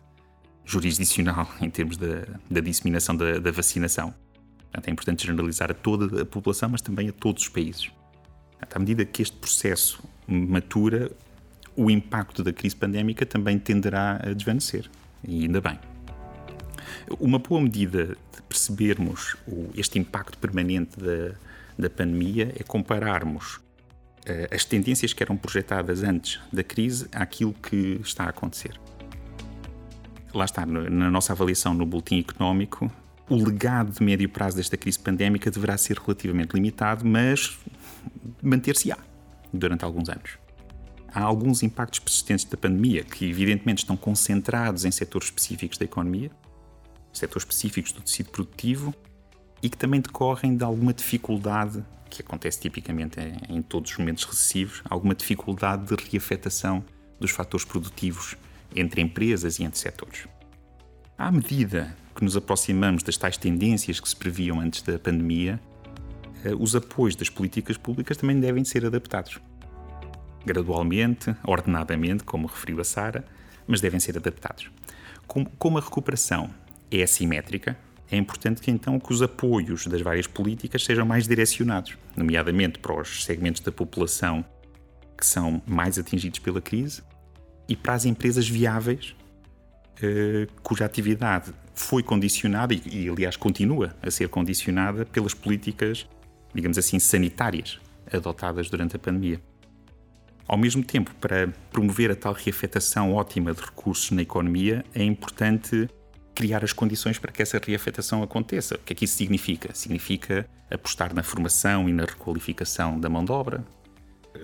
jurisdicional 0.65 1.47
em 1.62 1.69
termos 1.69 1.97
da, 1.97 2.25
da 2.49 2.59
disseminação 2.59 3.15
da, 3.15 3.39
da 3.39 3.51
vacinação. 3.51 4.13
Portanto, 4.63 4.88
é 4.88 4.91
importante 4.91 5.27
generalizar 5.27 5.69
a 5.69 5.73
toda 5.73 6.21
a 6.21 6.25
população, 6.25 6.69
mas 6.69 6.81
também 6.81 7.09
a 7.09 7.12
todos 7.12 7.43
os 7.43 7.49
países. 7.49 7.91
Portanto, 8.51 8.75
à 8.75 8.79
medida 8.79 9.05
que 9.05 9.21
este 9.21 9.38
processo 9.38 10.03
matura, 10.27 11.12
o 11.75 11.89
impacto 11.89 12.43
da 12.43 12.53
crise 12.53 12.75
pandémica 12.75 13.25
também 13.25 13.57
tenderá 13.59 14.19
a 14.23 14.33
desvanecer. 14.33 14.89
E 15.27 15.43
ainda 15.43 15.62
bem. 15.62 15.79
Uma 17.19 17.39
boa 17.39 17.62
medida 17.62 18.17
de 18.36 18.41
percebermos 18.47 19.36
este 19.75 19.99
impacto 19.99 20.38
permanente 20.38 20.99
da, 20.99 21.36
da 21.77 21.89
pandemia 21.89 22.53
é 22.57 22.63
compararmos 22.63 23.55
uh, 23.55 24.53
as 24.53 24.65
tendências 24.65 25.13
que 25.13 25.23
eram 25.23 25.36
projetadas 25.38 26.03
antes 26.03 26.39
da 26.51 26.63
crise 26.63 27.07
àquilo 27.12 27.53
que 27.53 27.99
está 28.03 28.25
a 28.25 28.29
acontecer. 28.29 28.79
Lá 30.33 30.45
está, 30.45 30.65
na 30.65 31.12
nossa 31.12 31.33
avaliação 31.33 31.73
no 31.75 31.86
Boletim 31.86 32.19
Económico, 32.19 32.91
o 33.29 33.36
legado 33.36 33.91
de 33.91 34.03
médio 34.03 34.27
prazo 34.27 34.57
desta 34.57 34.75
crise 34.75 34.99
pandémica 34.99 35.51
deverá 35.51 35.77
ser 35.77 35.97
relativamente 35.97 36.53
limitado, 36.53 37.05
mas 37.05 37.57
manter-se-á 38.41 38.97
durante 39.53 39.86
alguns 39.86 40.09
anos. 40.09 40.42
Há 41.13 41.21
alguns 41.21 41.62
impactos 41.62 41.99
persistentes 41.99 42.43
da 42.45 42.58
pandemia 42.58 43.04
que, 43.04 43.30
evidentemente, 43.30 43.80
estão 43.80 43.95
concentrados 43.95 44.84
em 44.84 44.89
setores 44.89 45.28
específicos 45.28 45.78
da 45.78 45.86
economia, 45.86 46.32
setores 47.13 47.43
específicos 47.43 47.91
do 47.91 48.02
tecido 48.02 48.32
produtivo 48.32 48.95
e 49.62 49.69
que 49.69 49.78
também 49.78 50.02
decorrem 50.02 50.58
de 50.58 50.63
alguma 50.63 50.91
dificuldade, 50.91 51.84
que 52.10 52.21
acontece 52.21 52.60
tipicamente 52.60 53.19
em, 53.47 53.62
todos 53.62 53.91
os 53.91 53.97
momentos 53.97 54.23
recessivos, 54.23 54.82
alguma 54.89 55.13
dificuldade 55.13 55.95
de 55.95 56.04
reafetação 56.10 56.84
dos 57.19 57.30
fatores 57.30 57.65
produtivos 57.65 58.36
entre 58.76 59.02
empresas 59.02 59.60
e 59.60 59.63
entre 59.63 59.80
setores. 59.80 60.28
À 61.15 61.32
medida 61.32 61.95
que 62.15 62.23
nos 62.23 62.36
aproximamos 62.36 63.04
das 63.04 63.17
tais 63.17 63.38
tendências 63.38 63.99
que 63.99 64.10
se 64.10 64.15
previam 64.15 64.60
antes 64.60 64.82
da 64.82 64.97
pandemia, 64.97 65.60
eh, 66.43 66.54
os 66.60 66.76
apoios 66.76 67.15
das 67.15 67.30
políticas 67.30 67.78
públicas 67.78 68.17
também 68.17 68.39
devem 68.39 68.63
ser 68.63 68.86
adaptados. 68.86 69.39
Gradualmente, 70.45 71.36
ordenadamente, 71.43 72.23
como 72.23 72.47
referiu 72.47 72.82
a 72.82 72.84
Sara, 72.84 73.25
mas 73.67 73.82
devem 73.82 73.99
ser 73.99 74.17
adaptados. 74.17 74.69
Como, 75.25 75.77
a 75.77 75.82
recuperação 75.82 76.49
é 76.91 77.01
assimétrica, 77.01 77.77
é 78.12 78.17
importante 78.17 78.62
que 78.62 78.69
então 78.69 78.99
que 78.99 79.12
os 79.12 79.21
apoios 79.21 79.88
das 79.88 80.01
várias 80.01 80.27
políticas 80.27 80.84
sejam 80.84 81.06
mais 81.06 81.27
direcionados, 81.27 81.97
nomeadamente 82.15 82.77
para 82.79 82.99
os 82.99 83.23
segmentos 83.23 83.62
da 83.62 83.71
população 83.71 84.45
que 85.17 85.25
são 85.25 85.62
mais 85.65 85.97
atingidos 85.97 86.39
pela 86.39 86.62
crise 86.62 87.01
e 87.67 87.75
para 87.75 87.93
as 87.93 88.06
empresas 88.06 88.47
viáveis 88.47 89.15
eh, 90.01 90.47
cuja 90.62 90.86
atividade 90.86 91.53
foi 91.73 92.03
condicionada 92.03 92.73
e, 92.73 92.82
e, 92.86 93.10
aliás, 93.10 93.36
continua 93.36 93.95
a 94.01 94.12
ser 94.12 94.27
condicionada 94.29 95.06
pelas 95.06 95.34
políticas, 95.34 96.08
digamos 96.53 96.77
assim, 96.77 96.99
sanitárias 96.99 97.79
adotadas 98.12 98.69
durante 98.69 98.95
a 98.95 98.99
pandemia. 98.99 99.41
Ao 100.47 100.58
mesmo 100.58 100.84
tempo, 100.84 101.13
para 101.21 101.47
promover 101.71 102.12
a 102.12 102.15
tal 102.15 102.34
reafetação 102.34 103.13
ótima 103.13 103.53
de 103.53 103.62
recursos 103.62 104.12
na 104.12 104.21
economia, 104.21 104.84
é 104.93 105.03
importante 105.03 105.89
criar 106.36 106.63
as 106.63 106.73
condições 106.73 107.17
para 107.17 107.32
que 107.32 107.41
essa 107.41 107.60
reafetação 107.63 108.23
aconteça. 108.23 108.75
O 108.75 108.79
que 108.79 108.93
é 108.93 108.95
que 108.95 109.06
isso 109.06 109.17
significa? 109.17 109.73
Significa 109.73 110.45
apostar 110.69 111.13
na 111.13 111.23
formação 111.23 111.88
e 111.88 111.93
na 111.93 112.03
requalificação 112.03 112.99
da 112.99 113.08
mão 113.10 113.23
de 113.23 113.32
obra, 113.32 113.63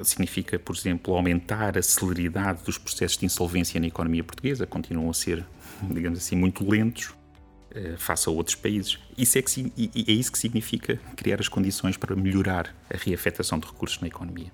significa, 0.03 0.57
por 0.59 0.75
exemplo, 0.75 1.15
aumentar 1.15 1.77
a 1.77 1.81
celeridade 1.81 2.63
dos 2.63 2.77
processos 2.77 3.17
de 3.17 3.25
insolvência 3.25 3.79
na 3.79 3.87
economia 3.87 4.23
portuguesa, 4.23 4.65
continuam 4.65 5.09
a 5.09 5.13
ser, 5.13 5.45
digamos 5.83 6.19
assim, 6.19 6.35
muito 6.35 6.67
lentos 6.69 7.13
eh, 7.71 7.95
face 7.97 8.29
a 8.29 8.31
outros 8.31 8.55
países. 8.55 8.99
Isso 9.17 9.37
é, 9.37 9.41
que, 9.41 9.73
é 10.07 10.11
isso 10.11 10.31
que 10.31 10.37
significa 10.37 10.97
criar 11.15 11.39
as 11.39 11.47
condições 11.47 11.97
para 11.97 12.15
melhorar 12.15 12.75
a 12.89 12.97
reafetação 12.97 13.59
de 13.59 13.67
recursos 13.67 13.99
na 13.99 14.07
economia. 14.07 14.51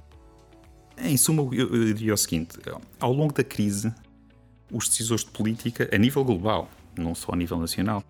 Em 0.97 1.17
suma, 1.17 1.43
eu 1.53 1.93
diria 1.93 2.13
o 2.13 2.17
seguinte: 2.17 2.57
ao 2.99 3.13
longo 3.13 3.33
da 3.33 3.43
crise, 3.43 3.93
os 4.71 4.87
decisores 4.87 5.23
de 5.23 5.31
política, 5.31 5.89
a 5.93 5.97
nível 5.97 6.23
global, 6.23 6.69
não 6.97 7.13
só 7.13 7.33
a 7.33 7.35
nível 7.35 7.59
nacional, 7.59 8.03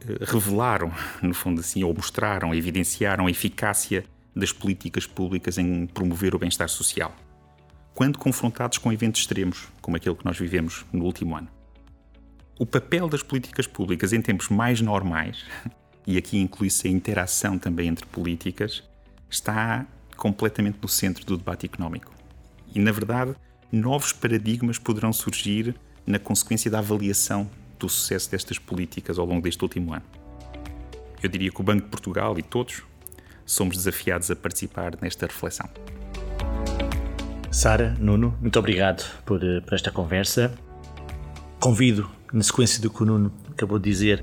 eh, 0.00 0.18
revelaram, 0.20 0.92
no 1.22 1.34
fundo 1.34 1.60
assim, 1.60 1.82
ou 1.82 1.94
mostraram, 1.94 2.54
evidenciaram 2.54 3.26
a 3.26 3.30
eficácia 3.30 4.04
das 4.34 4.52
políticas 4.52 5.06
públicas 5.06 5.56
em 5.56 5.86
promover 5.86 6.34
o 6.34 6.38
bem-estar 6.38 6.68
social, 6.68 7.14
quando 7.94 8.18
confrontados 8.18 8.78
com 8.78 8.92
eventos 8.92 9.22
extremos, 9.22 9.68
como 9.80 9.96
aquele 9.96 10.14
que 10.14 10.24
nós 10.24 10.38
vivemos 10.38 10.84
no 10.92 11.04
último 11.04 11.34
ano. 11.34 11.48
O 12.58 12.66
papel 12.66 13.08
das 13.08 13.22
políticas 13.22 13.66
públicas 13.66 14.12
em 14.12 14.20
tempos 14.20 14.48
mais 14.48 14.80
normais, 14.80 15.44
e 16.06 16.16
aqui 16.16 16.38
inclui-se 16.38 16.86
a 16.86 16.90
interação 16.90 17.58
também 17.58 17.88
entre 17.88 18.06
políticas, 18.06 18.82
está 19.28 19.86
completamente 20.16 20.78
no 20.80 20.88
centro 20.88 21.24
do 21.24 21.36
debate 21.36 21.66
económico. 21.66 22.15
E, 22.76 22.78
na 22.78 22.92
verdade, 22.92 23.34
novos 23.72 24.12
paradigmas 24.12 24.78
poderão 24.78 25.10
surgir 25.10 25.74
na 26.06 26.18
consequência 26.18 26.70
da 26.70 26.80
avaliação 26.80 27.48
do 27.78 27.88
sucesso 27.88 28.30
destas 28.30 28.58
políticas 28.58 29.18
ao 29.18 29.24
longo 29.24 29.40
deste 29.40 29.62
último 29.62 29.94
ano. 29.94 30.04
Eu 31.22 31.30
diria 31.30 31.50
que 31.50 31.58
o 31.58 31.64
Banco 31.64 31.84
de 31.84 31.88
Portugal 31.88 32.38
e 32.38 32.42
todos 32.42 32.82
somos 33.46 33.78
desafiados 33.78 34.30
a 34.30 34.36
participar 34.36 34.92
nesta 35.00 35.24
reflexão. 35.26 35.70
Sara, 37.50 37.96
Nuno, 37.98 38.36
muito 38.42 38.58
obrigado 38.58 39.10
por, 39.24 39.42
eh, 39.42 39.62
por 39.62 39.72
esta 39.72 39.90
conversa. 39.90 40.52
Convido, 41.58 42.10
na 42.30 42.42
sequência 42.42 42.82
do 42.82 42.90
que 42.90 43.02
o 43.02 43.06
Nuno 43.06 43.32
acabou 43.50 43.78
de 43.78 43.88
dizer, 43.88 44.22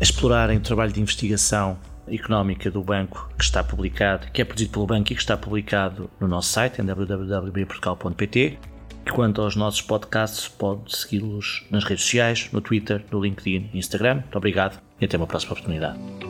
a 0.00 0.02
explorarem 0.02 0.58
o 0.58 0.60
trabalho 0.60 0.92
de 0.92 1.00
investigação 1.00 1.78
económica 2.12 2.70
do 2.70 2.82
banco 2.82 3.30
que 3.36 3.44
está 3.44 3.62
publicado, 3.62 4.26
que 4.32 4.42
é 4.42 4.44
produzido 4.44 4.72
pelo 4.72 4.86
banco 4.86 5.12
e 5.12 5.14
que 5.14 5.20
está 5.20 5.36
publicado 5.36 6.10
no 6.20 6.28
nosso 6.28 6.50
site 6.50 6.80
em 6.80 6.84
www.portugal.pt. 6.84 8.58
E 9.06 9.10
quanto 9.10 9.40
aos 9.40 9.56
nossos 9.56 9.80
podcasts, 9.80 10.48
pode 10.48 10.94
segui-los 10.94 11.66
nas 11.70 11.84
redes 11.84 12.04
sociais, 12.04 12.48
no 12.52 12.60
Twitter, 12.60 13.02
no 13.10 13.22
LinkedIn 13.22 13.70
e 13.72 13.78
Instagram. 13.78 14.16
Muito 14.16 14.36
obrigado 14.36 14.78
e 15.00 15.04
até 15.04 15.16
uma 15.16 15.26
próxima 15.26 15.52
oportunidade. 15.52 16.27